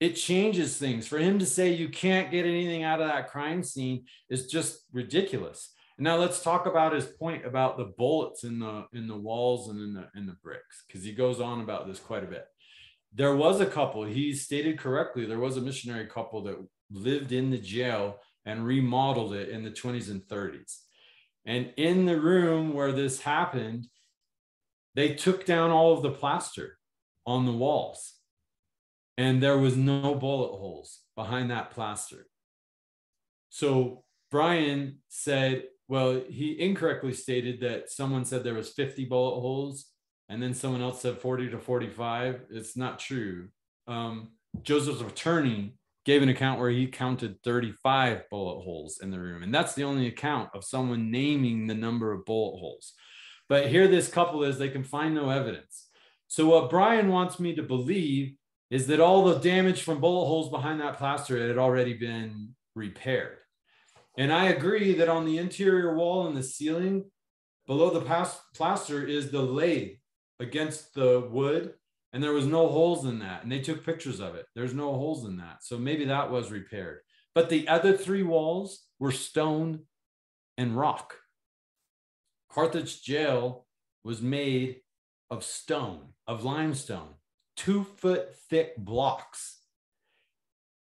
[0.00, 1.06] It changes things.
[1.06, 4.80] For him to say you can't get anything out of that crime scene is just
[4.92, 5.72] ridiculous.
[6.00, 9.80] Now let's talk about his point about the bullets in the in the walls and
[9.80, 12.46] in the in the bricks because he goes on about this quite a bit.
[13.14, 14.02] There was a couple.
[14.02, 15.26] He stated correctly.
[15.26, 16.56] There was a missionary couple that
[16.90, 20.78] lived in the jail and remodeled it in the 20s and 30s.
[21.44, 23.86] And in the room where this happened,
[24.96, 26.78] they took down all of the plaster
[27.26, 28.14] on the walls.
[29.18, 32.26] And there was no bullet holes behind that plaster.
[33.50, 39.86] So Brian said, well, he incorrectly stated that someone said there was 50 bullet holes
[40.28, 42.46] and then someone else said 40 to 45.
[42.50, 43.48] It's not true.
[43.86, 44.32] Um,
[44.62, 49.42] Joseph's attorney gave an account where he counted 35 bullet holes in the room.
[49.42, 52.94] And that's the only account of someone naming the number of bullet holes.
[53.48, 55.88] But here, this couple is they can find no evidence.
[56.26, 58.34] So, what Brian wants me to believe
[58.70, 63.38] is that all the damage from bullet holes behind that plaster had already been repaired.
[64.18, 67.04] And I agree that on the interior wall and the ceiling,
[67.66, 69.96] below the plaster is the lathe
[70.40, 71.74] against the wood
[72.16, 73.42] and there was no holes in that.
[73.42, 74.46] And they took pictures of it.
[74.54, 75.62] There's no holes in that.
[75.62, 77.00] So maybe that was repaired.
[77.34, 79.80] But the other three walls were stone
[80.56, 81.14] and rock.
[82.56, 83.66] Carthage jail
[84.02, 84.76] was made
[85.30, 87.16] of stone, of limestone,
[87.54, 89.58] two foot thick blocks.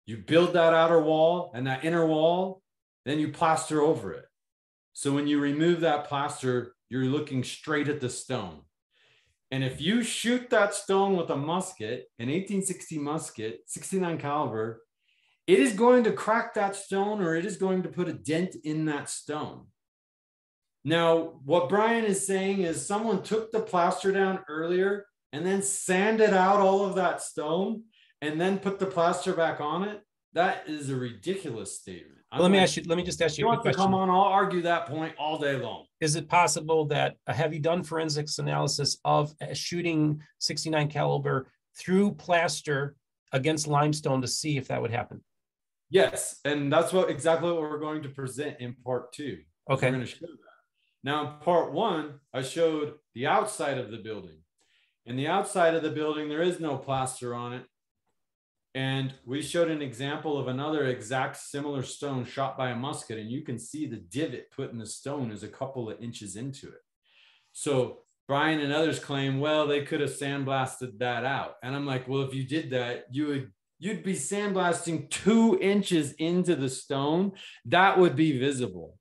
[0.04, 2.60] You build that outer wall and that inner wall,
[3.06, 4.26] then you plaster over it.
[4.92, 8.60] So when you remove that plaster, you're looking straight at the stone.
[9.50, 14.82] And if you shoot that stone with a musket, an 1860 musket, 69 caliber,
[15.46, 18.56] it is going to crack that stone or it is going to put a dent
[18.62, 19.68] in that stone.
[20.84, 26.34] Now, what Brian is saying is someone took the plaster down earlier and then sanded
[26.34, 27.84] out all of that stone
[28.20, 30.02] and then put the plaster back on it.
[30.34, 32.18] That is a ridiculous statement.
[32.36, 32.82] Let me ask you.
[32.86, 33.78] Let me just ask you, you a want question.
[33.78, 34.08] to come on?
[34.08, 35.84] I'll argue that point all day long.
[36.00, 42.96] Is it possible that have you done forensics analysis of shooting 69 caliber through plaster
[43.32, 45.22] against limestone to see if that would happen?
[45.90, 49.40] Yes, and that's what exactly what we're going to present in part two.
[49.70, 49.88] Okay.
[49.88, 50.51] We're going to show that.
[51.04, 54.38] Now, in part one, I showed the outside of the building.
[55.04, 57.64] In the outside of the building, there is no plaster on it.
[58.74, 63.30] And we showed an example of another exact similar stone shot by a musket, and
[63.30, 66.68] you can see the divot put in the stone is a couple of inches into
[66.68, 66.80] it.
[67.52, 71.56] So Brian and others claim, well, they could have sandblasted that out.
[71.62, 76.12] And I'm like, well, if you did that, you would you'd be sandblasting two inches
[76.12, 77.32] into the stone.
[77.64, 78.96] That would be visible.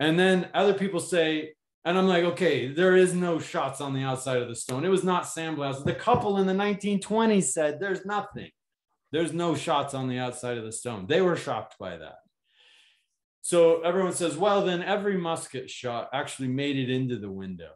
[0.00, 1.52] And then other people say,
[1.84, 4.84] and I'm like, okay, there is no shots on the outside of the stone.
[4.84, 5.84] It was not sandblasted.
[5.84, 8.50] The couple in the 1920s said there's nothing.
[9.12, 11.06] There's no shots on the outside of the stone.
[11.06, 12.16] They were shocked by that.
[13.42, 17.70] So everyone says, well, then every musket shot actually made it into the window.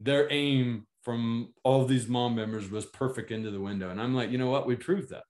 [0.00, 3.90] Their aim from all these mom members was perfect into the window.
[3.90, 4.66] And I'm like, you know what?
[4.66, 5.24] We proved that.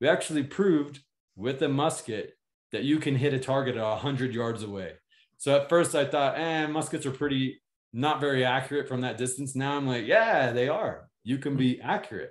[0.00, 1.00] We actually proved
[1.36, 2.34] with a musket
[2.72, 4.94] that you can hit a target 100 yards away.
[5.44, 7.60] So at first I thought, eh, muskets are pretty
[7.92, 9.54] not very accurate from that distance.
[9.54, 11.10] Now I'm like, yeah, they are.
[11.22, 12.30] You can be accurate.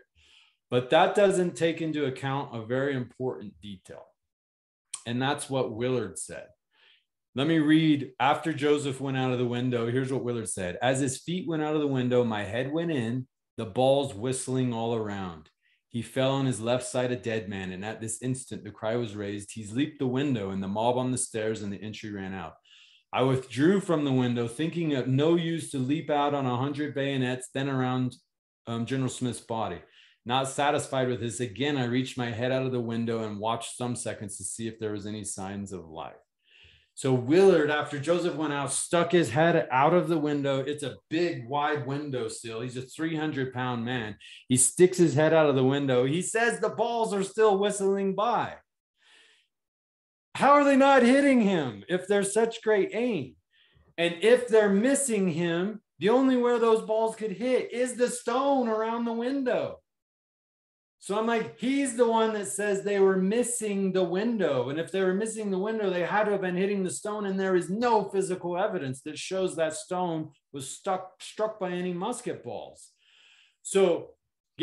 [0.71, 4.03] But that doesn't take into account a very important detail.
[5.05, 6.47] And that's what Willard said.
[7.35, 9.91] Let me read after Joseph went out of the window.
[9.91, 12.89] Here's what Willard said As his feet went out of the window, my head went
[12.89, 15.51] in, the balls whistling all around.
[15.87, 17.73] He fell on his left side, a dead man.
[17.73, 19.51] And at this instant, the cry was raised.
[19.53, 22.55] He's leaped the window, and the mob on the stairs and the entry ran out.
[23.13, 26.95] I withdrew from the window, thinking it no use to leap out on a hundred
[26.95, 28.15] bayonets, then around
[28.65, 29.79] um, General Smith's body.
[30.25, 33.77] Not satisfied with this, again, I reached my head out of the window and watched
[33.77, 36.15] some seconds to see if there was any signs of life.
[36.95, 40.59] So Willard, after Joseph went out, stuck his head out of the window.
[40.59, 42.61] It's a big, wide window sill.
[42.61, 44.15] He's a 300 pound man.
[44.47, 46.05] He sticks his head out of the window.
[46.05, 48.55] He says the balls are still whistling by.
[50.35, 53.35] How are they not hitting him if they're such great aim?
[53.97, 58.67] And if they're missing him, the only where those balls could hit is the stone
[58.67, 59.79] around the window.
[60.99, 64.69] So I'm like, he's the one that says they were missing the window.
[64.69, 67.25] And if they were missing the window, they had to have been hitting the stone.
[67.25, 71.93] And there is no physical evidence that shows that stone was stuck, struck by any
[71.93, 72.91] musket balls.
[73.63, 74.11] So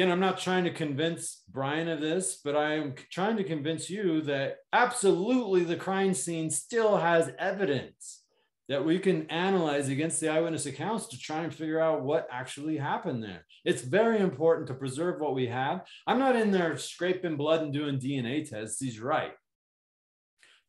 [0.00, 3.90] again, I'm not trying to convince Brian of this, but I am trying to convince
[3.90, 8.22] you that absolutely the crime scene still has evidence
[8.70, 12.78] that we can analyze against the eyewitness accounts to try and figure out what actually
[12.78, 13.44] happened there.
[13.66, 15.82] It's very important to preserve what we have.
[16.06, 18.80] I'm not in there scraping blood and doing DNA tests.
[18.80, 19.32] He's right.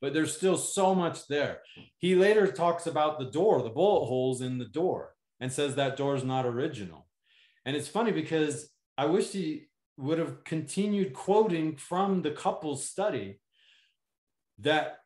[0.02, 1.60] But there's still so much there.
[2.00, 5.96] He later talks about the door, the bullet holes in the door, and says that
[5.96, 7.08] door is not original.
[7.66, 13.40] And it's funny because I wish he would have continued quoting from the couple's study
[14.60, 14.98] that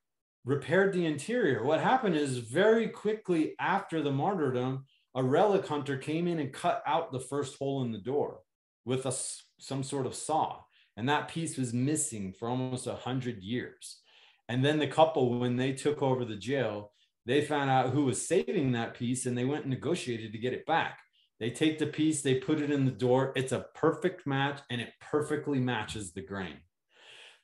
[0.45, 1.63] repaired the interior.
[1.63, 6.83] What happened is very quickly after the martyrdom, a relic hunter came in and cut
[6.85, 8.41] out the first hole in the door
[8.85, 9.13] with a,
[9.59, 10.59] some sort of saw.
[10.97, 13.99] And that piece was missing for almost a hundred years.
[14.47, 16.91] And then the couple, when they took over the jail,
[17.25, 20.53] they found out who was saving that piece and they went and negotiated to get
[20.53, 20.99] it back.
[21.39, 23.33] They take the piece, they put it in the door.
[23.35, 26.57] It's a perfect match and it perfectly matches the grain.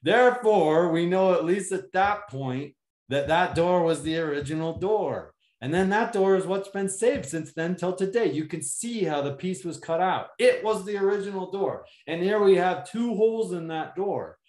[0.02, 2.74] Therefore, we know at least at that point
[3.10, 5.34] that that door was the original door.
[5.60, 8.32] And then that door is what's been saved since then till today.
[8.32, 10.30] You can see how the piece was cut out.
[10.40, 11.86] It was the original door.
[12.08, 14.40] And here we have two holes in that door.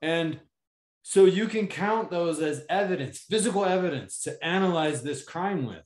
[0.00, 0.38] And
[1.02, 5.82] so you can count those as evidence, physical evidence to analyze this crime with.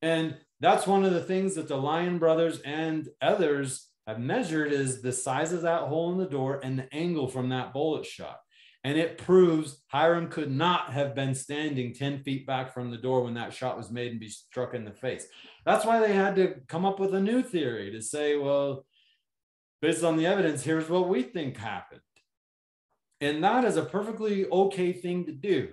[0.00, 5.02] And that's one of the things that the Lyon brothers and others have measured is
[5.02, 8.38] the size of that hole in the door and the angle from that bullet shot.
[8.84, 13.24] And it proves Hyrum could not have been standing 10 feet back from the door
[13.24, 15.26] when that shot was made and be struck in the face.
[15.64, 18.86] That's why they had to come up with a new theory to say, well,
[19.82, 22.00] based on the evidence, here's what we think happened.
[23.20, 25.70] And that is a perfectly okay thing to do,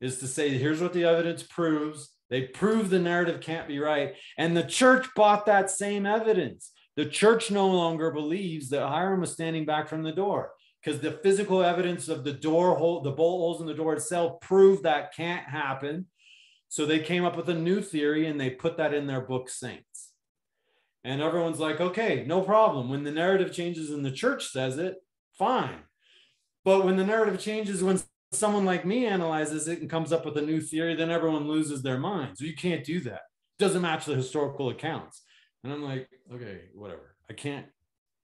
[0.00, 2.10] is to say, here's what the evidence proves.
[2.30, 4.14] They prove the narrative can't be right.
[4.38, 6.72] And the church bought that same evidence.
[6.96, 10.52] The church no longer believes that Hyrum was standing back from the door
[10.82, 14.40] because the physical evidence of the door hole, the bolt holes in the door itself
[14.40, 16.06] prove that can't happen.
[16.68, 19.48] So they came up with a new theory and they put that in their book
[19.48, 20.12] Saints.
[21.02, 22.90] And everyone's like, okay, no problem.
[22.90, 24.96] When the narrative changes and the church says it,
[25.38, 25.80] fine.
[26.64, 27.98] But when the narrative changes, when
[28.32, 31.82] someone like me analyzes it and comes up with a new theory, then everyone loses
[31.82, 32.40] their minds.
[32.40, 33.22] You can't do that.
[33.58, 35.22] It doesn't match the historical accounts.
[35.64, 37.16] And I'm like, okay, whatever.
[37.28, 37.66] I can't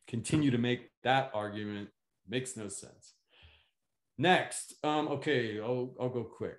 [0.06, 1.90] continue to make that argument.
[2.28, 3.14] Makes no sense.
[4.18, 6.56] Next, um, okay, I'll, I'll go quick.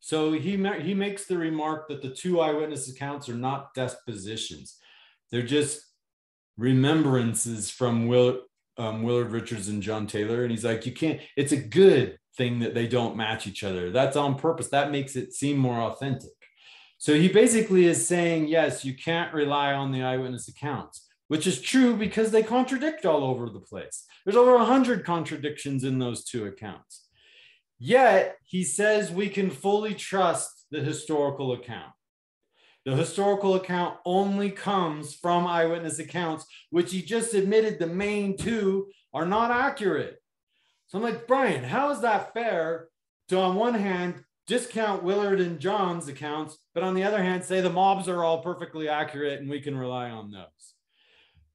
[0.00, 4.78] So he he makes the remark that the two eyewitness accounts are not depositions;
[5.30, 5.82] they're just
[6.56, 8.42] remembrances from Will,
[8.78, 10.42] um, Willard Richards and John Taylor.
[10.42, 11.20] And he's like, you can't.
[11.36, 13.90] It's a good thing that they don't match each other.
[13.90, 14.68] That's on purpose.
[14.68, 16.30] That makes it seem more authentic.
[16.98, 21.60] So he basically is saying, yes, you can't rely on the eyewitness accounts, which is
[21.60, 24.04] true because they contradict all over the place.
[24.24, 27.06] There's over 100 contradictions in those two accounts.
[27.78, 31.92] Yet he says we can fully trust the historical account.
[32.88, 38.86] The historical account only comes from eyewitness accounts, which he just admitted the main two
[39.12, 40.22] are not accurate.
[40.86, 42.88] So I'm like, Brian, how is that fair
[43.28, 47.60] to, on one hand, discount Willard and John's accounts, but on the other hand, say
[47.60, 50.74] the mobs are all perfectly accurate and we can rely on those.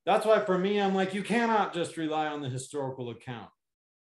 [0.05, 3.49] That's why for me, I'm like, you cannot just rely on the historical account.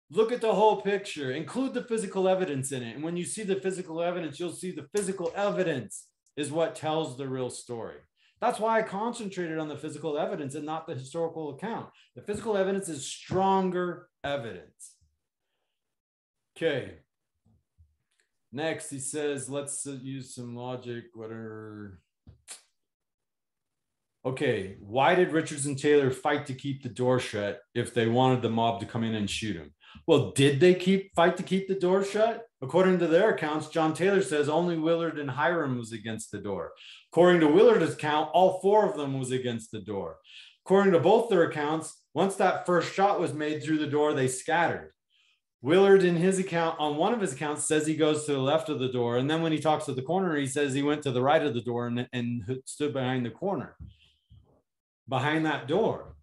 [0.09, 2.95] Look at the whole picture, include the physical evidence in it.
[2.95, 6.05] And when you see the physical evidence, you'll see the physical evidence
[6.37, 7.97] is what tells the real story.
[8.39, 11.89] That's why I concentrated on the physical evidence and not the historical account.
[12.15, 14.93] The physical evidence is stronger evidence.
[16.55, 16.99] Okay,
[18.51, 21.99] Next, he says, let's use some logic, whatever.
[24.25, 28.41] Okay, why did Richards and Taylor fight to keep the door shut if they wanted
[28.41, 29.73] the mob to come in and shoot him?
[30.05, 32.46] Well, did they keep fight to keep the door shut?
[32.61, 36.71] According to their accounts, John Taylor says only Willard and Hyrum was against the door.
[37.11, 40.17] According to Willard's account, all four of them was against the door.
[40.65, 44.27] According to both their accounts, once that first shot was made through the door, they
[44.27, 44.91] scattered.
[45.61, 48.69] Willard, in his account, on one of his accounts, says he goes to the left
[48.69, 49.17] of the door.
[49.17, 51.43] And then when he talks to the corner, he says he went to the right
[51.43, 53.75] of the door and, and stood behind the corner,
[55.07, 56.15] behind that door.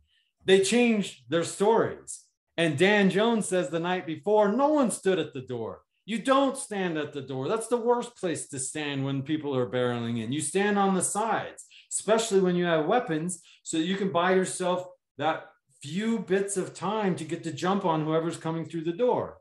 [0.45, 2.24] They changed their stories.
[2.57, 5.80] And Dan Jones says the night before, no one stood at the door.
[6.07, 7.48] You don't stand at the door.
[7.48, 10.32] That's the worst place to stand when people are barreling in.
[10.32, 14.86] You stand on the sides, especially when you have weapons, so you can buy yourself
[15.16, 15.46] that
[15.82, 19.38] few bits of time to get to jump on whoever's coming through the door.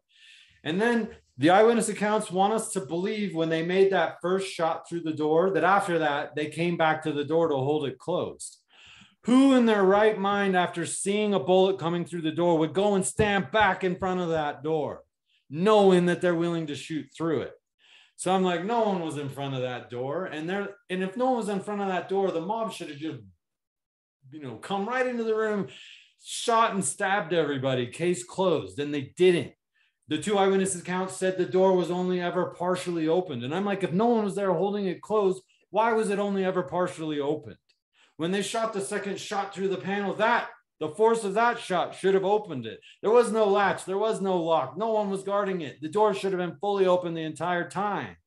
[0.63, 4.87] And then the eyewitness accounts want us to believe when they made that first shot
[4.87, 7.97] through the door that after that they came back to the door to hold it
[7.97, 8.59] closed.
[9.25, 12.95] Who in their right mind, after seeing a bullet coming through the door, would go
[12.95, 15.01] and stand back in front of that door,
[15.53, 17.53] knowing that they're willing to shoot through it?
[18.15, 20.25] So I'm like, no one was in front of that door.
[20.25, 22.89] And there, and if no one was in front of that door, the mob should
[22.89, 23.19] have just,
[24.31, 25.67] you know, come right into the room,
[26.23, 28.79] shot and stabbed everybody, case closed.
[28.79, 29.53] And they didn't.
[30.07, 33.43] The two eyewitness accounts said the door was only ever partially opened.
[33.43, 36.43] And I'm like, if no one was there holding it closed, why was it only
[36.43, 37.57] ever partially opened?
[38.17, 40.49] When they shot the second shot through the panel, that
[40.83, 42.81] the force of that shot should have opened it.
[43.01, 45.81] There was no latch, there was no lock, no one was guarding it.
[45.81, 48.17] The door should have been fully open the entire time.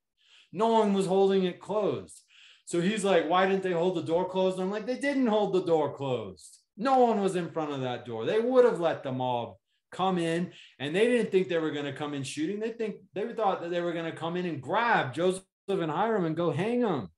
[0.54, 2.18] No one was holding it closed.
[2.64, 4.58] So he's like, why didn't they hold the door closed?
[4.58, 6.60] I'm like, they didn't hold the door closed.
[6.78, 8.24] No one was in front of that door.
[8.24, 9.56] They would have let the mob
[9.92, 12.58] come in, and they didn't think they were going to come in shooting.
[12.58, 15.90] They think they thought that they were going to come in and grab Joseph and
[15.90, 17.10] Hyrum and go hang them.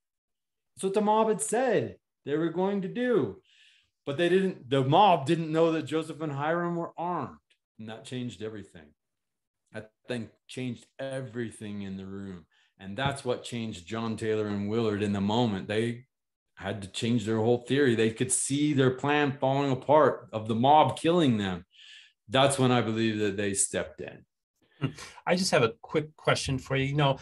[0.74, 3.40] That's what the mob had said they were going to do.
[4.08, 7.36] But they didn't, the mob didn't know that Joseph and Hyrum were armed.
[7.78, 8.86] And that changed everything.
[9.74, 12.46] That thing changed everything in the room.
[12.78, 15.68] And that's what changed John Taylor and Willard in the moment.
[15.68, 16.06] They
[16.54, 17.94] had to change their whole theory.
[17.94, 21.66] They could see their plan falling apart of the mob killing them.
[22.30, 24.94] That's when I believe that they stepped in.
[25.26, 26.86] I just have a quick question for you.
[26.86, 27.18] You know,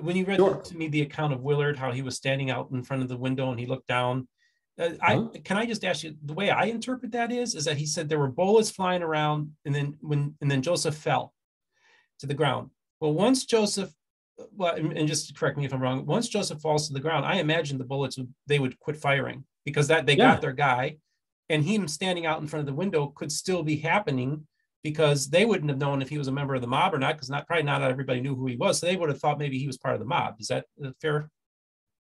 [0.00, 0.54] when you read sure.
[0.54, 3.18] to me the account of Willard, how he was standing out in front of the
[3.18, 4.26] window and he looked down,
[4.80, 7.76] Uh, I can I just ask you the way I interpret that is is that
[7.76, 11.34] he said there were bullets flying around and then when and then Joseph fell
[12.20, 12.70] to the ground.
[13.00, 13.92] Well, once Joseph,
[14.56, 16.06] well, and, just correct me if I'm wrong.
[16.06, 19.44] Once Joseph falls to the ground, I imagine the bullets would they would quit firing
[19.64, 20.32] because that they Yeah.
[20.32, 20.96] got their guy,
[21.50, 24.46] and him standing out in front of the window could still be happening
[24.82, 27.16] because they wouldn't have known if he was a member of the mob or not
[27.16, 28.78] because not probably not everybody knew who he was.
[28.78, 30.36] So they would have thought maybe he was part of the mob.
[30.40, 31.30] Is that uh, fair?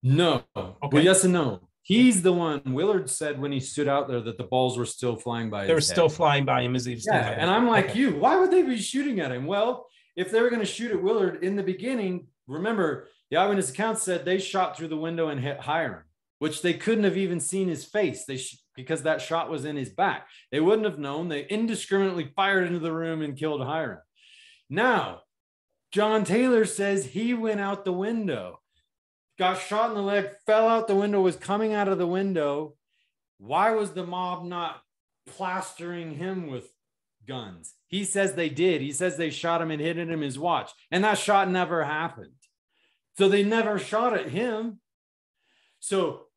[0.01, 0.43] No.
[0.55, 0.77] Okay.
[0.91, 1.61] Well, yes and no.
[1.85, 2.61] He's the one.
[2.65, 5.67] Willard said when he stood out there that the balls were still flying by.
[5.67, 7.05] They were still flying by him as he was.
[7.05, 7.47] Yeah, and.
[7.47, 7.99] I'm like Okay.
[7.99, 8.15] you.
[8.15, 9.45] Why would they be shooting at him?
[9.45, 13.69] Well, if they were going to shoot at Willard in the beginning, remember the eyewitness
[13.69, 16.01] account said they shot through the window and hit Hyrum,
[16.39, 18.25] which they couldn't have even seen his face.
[18.25, 20.27] They sh- because that shot was in his back.
[20.51, 21.29] They wouldn't have known.
[21.29, 23.99] They indiscriminately fired into the room and killed Hyrum.
[24.71, 25.21] Now,
[25.91, 28.59] John Taylor says he went out the window,
[29.37, 32.75] got shot in the leg, fell out the window, was coming out of the window.
[33.37, 34.81] Why was the mob not
[35.27, 36.73] plastering him with
[37.27, 37.73] guns?
[37.87, 38.81] He says they did.
[38.81, 42.31] He says they shot him and hit him his watch, and that shot never happened.
[43.17, 44.79] So they never shot at him.
[45.79, 46.27] So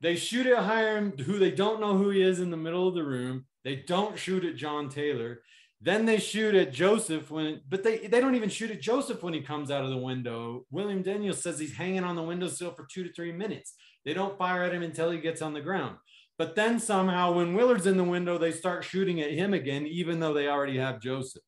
[0.00, 2.94] they shoot at Hyrum, who they don't know who he is in the middle of
[2.94, 3.46] the room.
[3.64, 5.40] They don't shoot at John Taylor.
[5.80, 9.34] Then they shoot at Joseph when, but they, they don't even shoot at Joseph when
[9.34, 10.66] he comes out of the window.
[10.70, 13.74] William Daniels says he's hanging on the windowsill for two to three minutes.
[14.04, 15.96] They don't fire at him until he gets on the ground.
[16.36, 20.18] But then somehow, when Willard's in the window, they start shooting at him again, even
[20.18, 21.42] though they already have Joseph.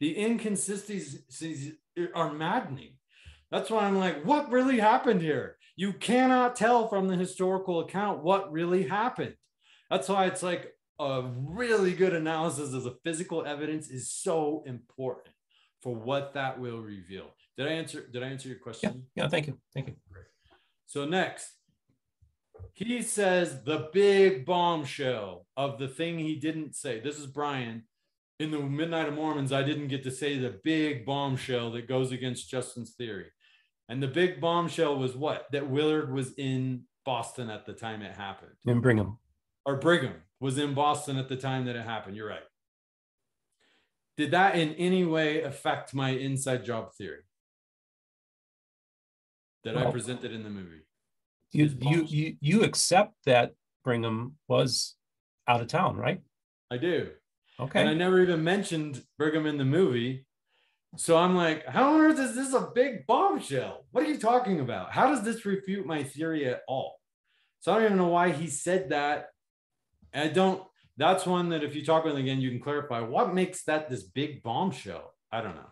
[0.00, 1.74] The inconsistencies
[2.14, 2.94] are maddening.
[3.50, 5.58] That's why I'm like, what really happened here?
[5.76, 9.34] You cannot tell from the historical account what really happened.
[9.90, 15.34] That's why it's like a really good analysis of the physical evidence is so important
[15.80, 17.30] for what that will reveal.
[17.56, 18.06] Did I answer?
[18.06, 19.06] Did I answer your question?
[19.14, 19.58] Yeah, thank you.
[19.72, 19.94] Thank you.
[20.86, 21.52] So next,
[22.74, 27.00] he says the big bombshell of the thing he didn't say.
[27.00, 27.84] This is Brian.
[28.38, 32.10] In the Midnight of Mormons, I didn't get to say the big bombshell that goes
[32.10, 33.26] against Justin's theory.
[33.90, 35.46] And the big bombshell was what?
[35.52, 38.52] That Willard was in Boston at the time it happened.
[38.66, 39.18] In Brigham.
[39.66, 42.16] Or Brigham was in Boston at the time that it happened.
[42.16, 42.42] You're right.
[44.16, 47.22] Did that in any way affect my inside job theory
[49.64, 50.82] that I Well- presented in the movie?
[51.52, 54.96] You you you you accept that Brigham was
[55.48, 56.22] out of town, right?
[56.70, 57.12] I do.
[57.58, 57.80] Okay.
[57.80, 60.26] And I never even mentioned Brigham in the movie.
[60.96, 63.86] So I'm like, how on earth is this a big bombshell?
[63.90, 64.92] What are you talking about?
[64.92, 67.00] How does this refute my theory at all?
[67.60, 69.30] So I don't even know why he said that.
[70.14, 70.62] I don't,
[70.96, 74.02] that's one that if you talk with again, you can clarify what makes that this
[74.02, 75.14] big bombshell.
[75.32, 75.70] I don't know.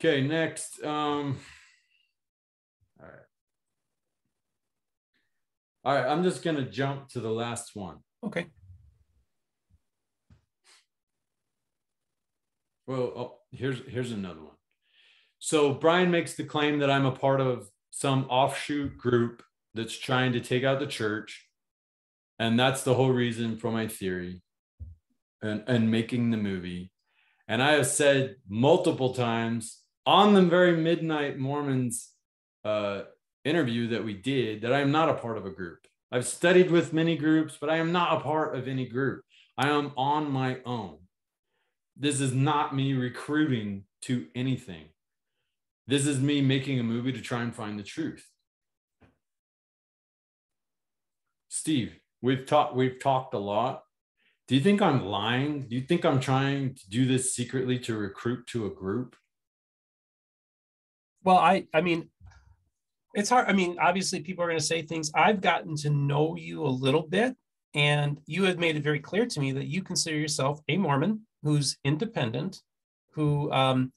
[0.00, 0.84] Okay, next.
[0.84, 1.38] Um,
[3.00, 3.26] all right.
[5.84, 7.98] All right, I'm just gonna jump to the last one.
[8.24, 8.46] okay.
[12.86, 14.54] Well, oh, here's here's another one.
[15.40, 19.42] So Brian makes the claim that I'm a part of some offshoot group
[19.74, 21.47] that's trying to take out the church,
[22.38, 24.42] and that's the whole reason for my theory,
[25.42, 26.92] and and making the movie.
[27.46, 32.10] And I have said multiple times on the very Midnight Mormons
[32.64, 33.02] uh,
[33.44, 35.86] interview that we did that I am not a part of a group.
[36.12, 39.24] I've studied with many groups, but I am not a part of any group.
[39.56, 40.98] I am on my own
[41.98, 44.84] this is not me recruiting to anything.
[45.88, 48.24] This is me making a movie to try and find the truth.
[51.48, 53.82] Steve, we've talked we've talked a lot.
[54.46, 55.68] Do you think I'm lying?
[55.68, 59.14] Do you think I'm trying to do this secretly to recruit to a group?
[61.22, 62.08] Well, I I mean,
[63.14, 63.48] it's hard.
[63.48, 65.10] I mean, obviously, people are going to say things.
[65.14, 67.36] I've gotten to know you a little bit,
[67.74, 71.26] and you have made it very clear to me that you consider yourself a Mormon
[71.42, 72.60] who's independent,
[73.12, 73.92] who um,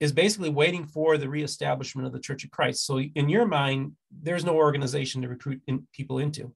[0.00, 2.84] is basically waiting for the reestablishment of the Church of Christ.
[2.84, 6.52] So, in your mind, there's no organization to recruit in, people into.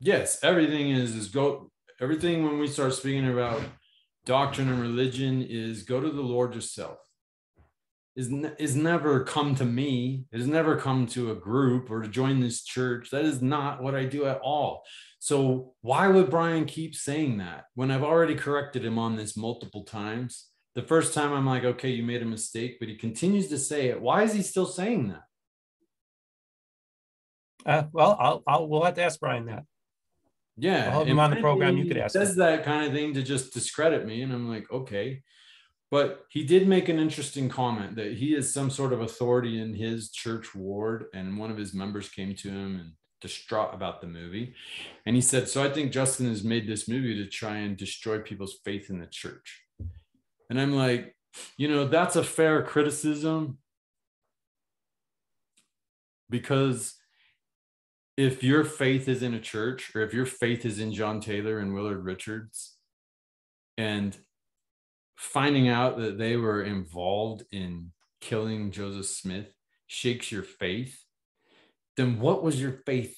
[0.00, 1.70] Yes, everything is is go
[2.00, 3.62] everything when we start speaking about
[4.26, 6.98] doctrine and religion is go to the Lord yourself.
[8.16, 10.26] Is, is never come to me.
[10.30, 13.10] It has never come to a group or to join this church.
[13.10, 14.84] That is not what I do at all.
[15.18, 19.82] So why would Brian keep saying that when I've already corrected him on this multiple
[19.82, 20.48] times?
[20.76, 23.88] The first time I'm like, okay, you made a mistake, but he continues to say
[23.88, 24.00] it.
[24.00, 25.22] Why is he still saying that?
[27.66, 29.64] Uh, well, I'll, I'll we'll have to ask Brian that.
[30.56, 33.22] Yeah, I'll him on the program, you could ask Says that kind of thing to
[33.22, 35.22] just discredit me, and I'm like, okay.
[35.90, 39.74] But he did make an interesting comment that he is some sort of authority in
[39.74, 44.06] his church ward, and one of his members came to him and distraught about the
[44.06, 44.54] movie.
[45.06, 48.18] And he said, So I think Justin has made this movie to try and destroy
[48.18, 49.62] people's faith in the church.
[50.50, 51.16] And I'm like,
[51.56, 53.58] you know, that's a fair criticism
[56.30, 56.94] because
[58.16, 61.58] if your faith is in a church or if your faith is in John Taylor
[61.58, 62.76] and Willard Richards
[63.76, 64.16] and
[65.16, 69.52] finding out that they were involved in killing Joseph Smith
[69.86, 71.02] shakes your faith,
[71.96, 73.16] then what was your faith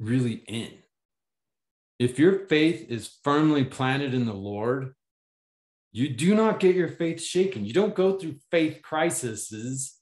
[0.00, 0.72] really in?
[1.98, 4.94] If your faith is firmly planted in the Lord,
[5.92, 7.64] you do not get your faith shaken.
[7.64, 9.97] You don't go through faith crises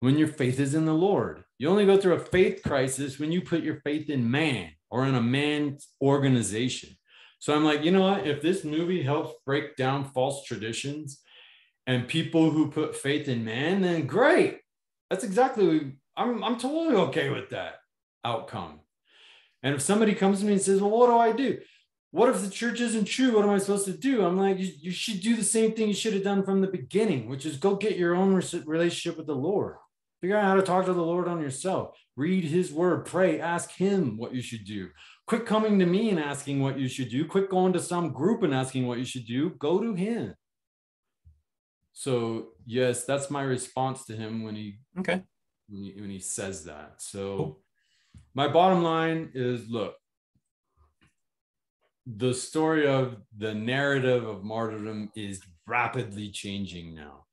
[0.00, 1.44] when your faith is in the Lord.
[1.58, 5.06] You only go through a faith crisis when you put your faith in man or
[5.06, 6.90] in a man's organization.
[7.38, 8.26] So I'm like, you know what?
[8.26, 11.20] If this movie helps break down false traditions
[11.86, 14.60] and people who put faith in man, then great.
[15.10, 17.76] That's exactly I'm I'm totally okay with that
[18.24, 18.80] outcome.
[19.62, 21.58] And if somebody comes to me and says, "Well, what do I do?"
[22.10, 23.34] What if the church isn't true?
[23.34, 24.24] What am I supposed to do?
[24.24, 26.66] I'm like, you, you should do the same thing you should have done from the
[26.66, 29.76] beginning, which is go get your own relationship with the Lord.
[30.26, 31.96] Figure out how to talk to the Lord on yourself.
[32.16, 34.88] Read his word, pray, ask him what you should do.
[35.28, 37.24] Quit coming to me and asking what you should do.
[37.26, 39.50] Quit going to some group and asking what you should do.
[39.50, 40.34] Go to him.
[41.92, 45.22] So, yes, that's my response to him when he okay
[45.68, 46.94] when he, when he says that.
[46.98, 47.60] So, cool.
[48.34, 49.94] my bottom line is look,
[52.04, 57.26] the story of the narrative of martyrdom is rapidly changing now.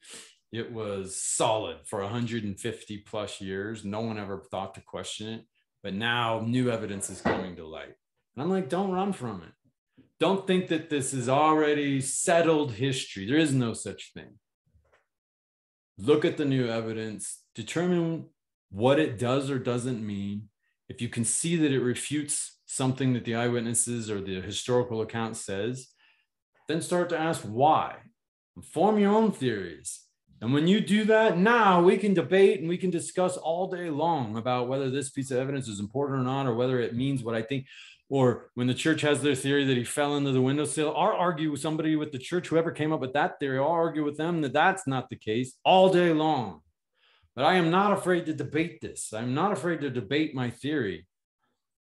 [0.54, 3.84] It was solid for 150 plus years.
[3.84, 5.46] No one ever thought to question it.
[5.82, 7.96] But now new evidence is coming to light.
[8.36, 10.04] And I'm like, don't run from it.
[10.20, 13.26] Don't think that this is already settled history.
[13.26, 14.38] There is no such thing.
[15.98, 18.28] Look at the new evidence, determine
[18.70, 20.50] what it does or doesn't mean.
[20.88, 25.36] If you can see that it refutes something that the eyewitnesses or the historical account
[25.36, 25.88] says,
[26.68, 27.96] then start to ask why.
[28.72, 30.03] Form your own theories.
[30.44, 33.90] And when you do that, now we can debate and we can discuss all day
[33.90, 37.24] long about whether this piece of evidence is important or not, or whether it means
[37.24, 37.66] what I think.
[38.10, 41.50] Or when the church has their theory that he fell into the windowsill, I'll argue
[41.50, 44.42] with somebody with the church, whoever came up with that theory, I'll argue with them
[44.42, 46.60] that that's not the case all day long.
[47.38, 49.14] But I am not afraid to debate this.
[49.14, 51.08] I'm not afraid to debate my theory.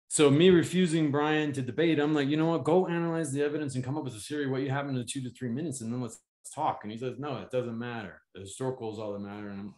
[0.08, 2.64] So me refusing Brian to debate, I'm like, you know what?
[2.64, 4.48] Go analyze the evidence and come up with a theory.
[4.48, 6.18] What you have in the two to three minutes, and then let's
[6.54, 6.80] talk.
[6.82, 8.20] And he says, no, it doesn't matter.
[8.34, 9.48] The historical is all that matter.
[9.48, 9.74] And I'm,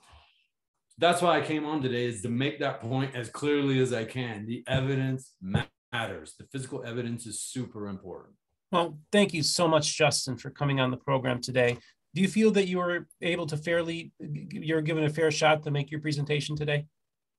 [0.98, 4.04] that's why I came on today is to make that point as clearly as I
[4.04, 4.46] can.
[4.46, 6.34] The evidence matters.
[6.38, 8.34] The physical evidence is super important.
[8.70, 11.76] Well, thank you so much, Justin, for coming on the program today.
[12.14, 15.70] Do you feel that you were able to fairly, you're given a fair shot to
[15.70, 16.86] make your presentation today?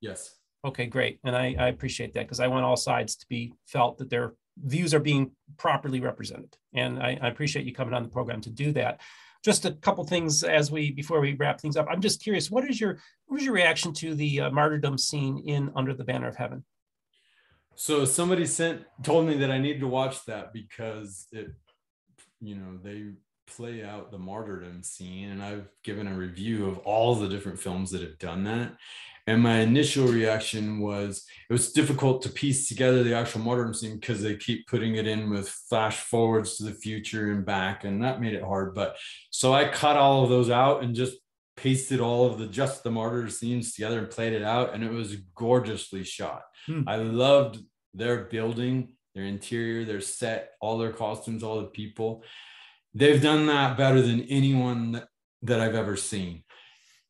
[0.01, 0.36] Yes.
[0.65, 1.19] Okay, great.
[1.24, 4.34] And I, I appreciate that because I want all sides to be felt that their
[4.62, 6.56] views are being properly represented.
[6.74, 9.01] And I, I, appreciate you coming on the program to do that.
[9.43, 11.88] Just a couple things as we before we wrap things up.
[11.89, 15.43] I'm just curious, what is your what is your reaction to the uh, martyrdom scene
[15.45, 16.64] in Under the Banner of Heaven?
[17.76, 21.51] So somebody sent told me that I needed to watch that because it,
[22.39, 23.06] you know, they
[23.48, 27.91] play out the martyrdom scene, and I've given a review of all the different films
[27.91, 28.74] that have done that,
[29.26, 33.96] and my initial reaction was it was difficult to piece together the actual martyrdom scene
[33.96, 38.04] because they keep putting it in with flash forwards to the future and back, and
[38.04, 38.76] that made it hard.
[38.76, 38.98] But
[39.30, 41.18] so I cut all of those out and just
[41.56, 44.91] pasted all of the just the martyr scenes together and played it out, and it
[44.91, 46.41] was gorgeously shot.
[46.66, 46.82] Hmm.
[46.88, 47.60] I loved
[47.94, 52.24] their building, their interior, their set, all their costumes, all the people.
[52.94, 55.08] They've done that better than anyone that,
[55.41, 56.44] that I've ever seen.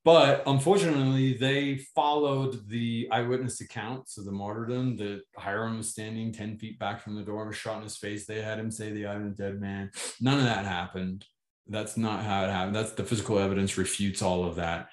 [0.06, 6.58] But unfortunately, they followed the eyewitness accounts of the martyrdom that Hyrum was standing 10
[6.58, 8.26] feet back from the door, was shot in his face.
[8.26, 9.92] They had him say the of the dead man.
[10.20, 11.26] None of that happened.
[11.68, 12.76] That's not how it happened.
[12.76, 14.90] That's the physical evidence refutes all of that.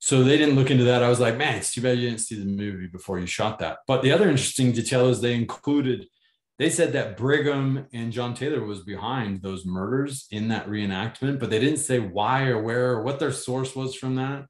[0.00, 1.04] So they didn't look into that.
[1.04, 3.60] I was like, man, it's too bad you didn't see the movie before you shot
[3.60, 3.78] that.
[3.86, 6.08] But the other interesting detail is they included
[6.62, 11.50] they said that Brigham and John Taylor was behind those murders in that reenactment, but
[11.50, 14.46] they didn't say why or where or what their source was from that.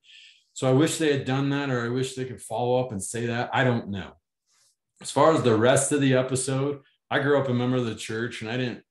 [0.53, 3.03] So I wish they had done that, or I wish they could follow up and
[3.03, 3.49] say that.
[3.55, 4.11] I don't know.
[5.01, 7.95] As far as the rest of the episode, I grew up a member of the
[7.95, 8.83] church, and I didn't,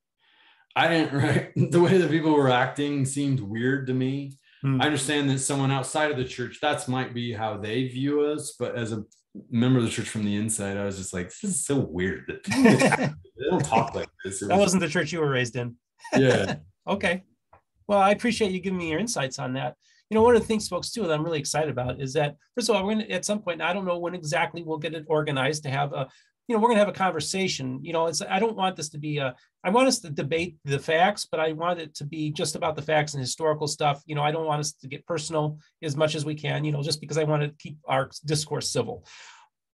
[0.75, 1.13] I didn't.
[1.21, 4.39] Right, the way that people were acting seemed weird to me.
[4.63, 4.81] Hmm.
[4.81, 8.55] I understand that someone outside of the church, that's might be how they view us,
[8.57, 9.03] but as a
[9.49, 12.25] member of the church from the inside, I was just like, this is so weird
[12.27, 12.43] that
[13.37, 14.39] they don't talk like this.
[14.41, 15.75] that wasn't the church you were raised in.
[16.15, 16.55] Yeah.
[16.87, 17.23] okay.
[17.87, 19.75] Well, I appreciate you giving me your insights on that.
[20.09, 22.35] you know, one of the things, folks, too, that I'm really excited about is that
[22.55, 23.61] first of all, we're going to at some point.
[23.61, 26.07] I don't know when exactly we'll get it organized to have a
[26.51, 27.79] you know, we're going to have a conversation.
[27.81, 29.33] You know, it's I don't want this to be a.
[29.63, 32.75] I want us to debate the facts, but I want it to be just about
[32.75, 34.03] the facts and historical stuff.
[34.05, 36.65] You know, I don't want us to get personal as much as we can.
[36.65, 39.05] You know, just because I want to keep our discourse civil.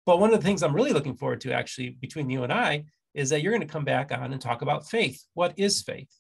[0.04, 2.84] But one of the things I'm really looking forward to, actually, between you and I,
[3.14, 5.24] is that you're going to come back on and talk about faith.
[5.32, 6.12] What is faith?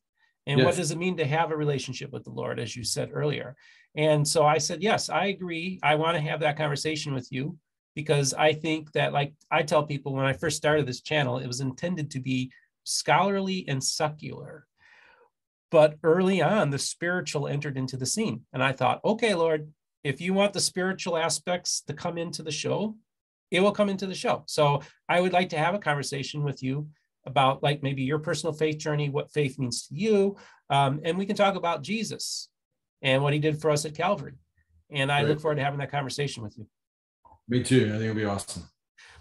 [0.46, 0.64] And yes.
[0.64, 3.56] what does it mean to have a relationship with the Lord, as you said earlier?
[3.94, 5.80] And so I said, yes, I agree.
[5.82, 7.58] I want to have that conversation with you
[7.96, 11.46] because I think that, like I tell people when I first started this channel, it
[11.46, 12.52] was intended to be
[12.84, 14.66] scholarly and secular.
[15.70, 18.42] But early on, the spiritual entered into the scene.
[18.52, 19.72] And I thought, okay, Lord,
[20.04, 22.96] if you want the spiritual aspects to come into the show,
[23.50, 24.44] it will come into the show.
[24.46, 26.88] So I would like to have a conversation with you
[27.24, 30.36] about like maybe your personal faith journey, what faith means to you.
[30.68, 32.48] Um, and we can talk about Jesus
[33.00, 34.34] and what he did for us at Calvary.
[34.90, 36.68] And I look forward to having that conversation with you.
[37.48, 37.86] Me too.
[37.86, 38.64] I think it'll be awesome.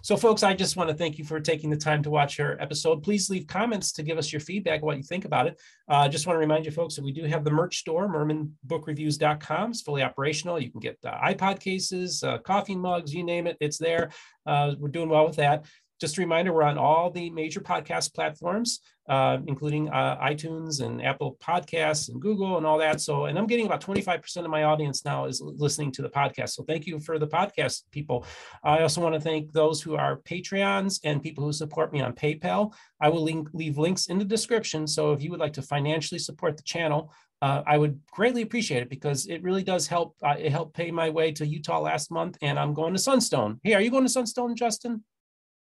[0.05, 2.55] So, folks, I just want to thank you for taking the time to watch our
[2.61, 3.01] episode.
[3.01, 5.59] Please leave comments to give us your feedback, what you think about it.
[5.87, 8.07] I uh, just want to remind you, folks, that we do have the merch store,
[8.07, 9.71] mormonbookreviews.com.
[9.71, 10.59] It's fully operational.
[10.59, 14.11] You can get uh, iPod cases, uh, coffee mugs, you name it, it's there.
[14.45, 15.65] Uh, we're doing well with that.
[15.99, 21.01] Just a reminder, we're on all the major podcast platforms, uh, including uh, iTunes and
[21.01, 22.99] Apple Podcasts and Google and all that.
[22.99, 26.49] So, and I'm getting about 25% of my audience now is listening to the podcast.
[26.49, 28.25] So, thank you for the podcast people.
[28.63, 32.13] I also want to thank those who are Patreons and people who support me on
[32.13, 32.73] PayPal.
[32.99, 34.87] I will link, leave links in the description.
[34.87, 38.81] So, if you would like to financially support the channel, uh, I would greatly appreciate
[38.81, 40.15] it because it really does help.
[40.21, 43.59] Uh, it helped pay my way to Utah last month, and I'm going to Sunstone.
[43.63, 45.03] Hey, are you going to Sunstone, Justin?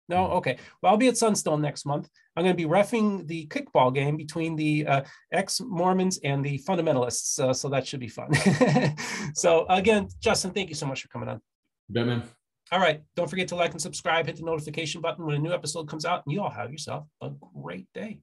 [0.09, 0.33] No, mm.
[0.37, 0.59] okay.
[0.81, 2.09] Well, I'll be at Sunstone next month.
[2.37, 7.39] I'm going to be refing the kickball game between the uh, ex-Mormons and the fundamentalists,
[7.39, 8.33] uh, so that should be fun.
[9.35, 11.41] so again, Justin, thank you so much for coming on.
[11.89, 12.23] Yeah, man.
[12.71, 13.03] All right.
[13.17, 14.27] Don't forget to like and subscribe.
[14.27, 17.07] Hit the notification button when a new episode comes out, and you all have yourself
[17.21, 18.21] a great day.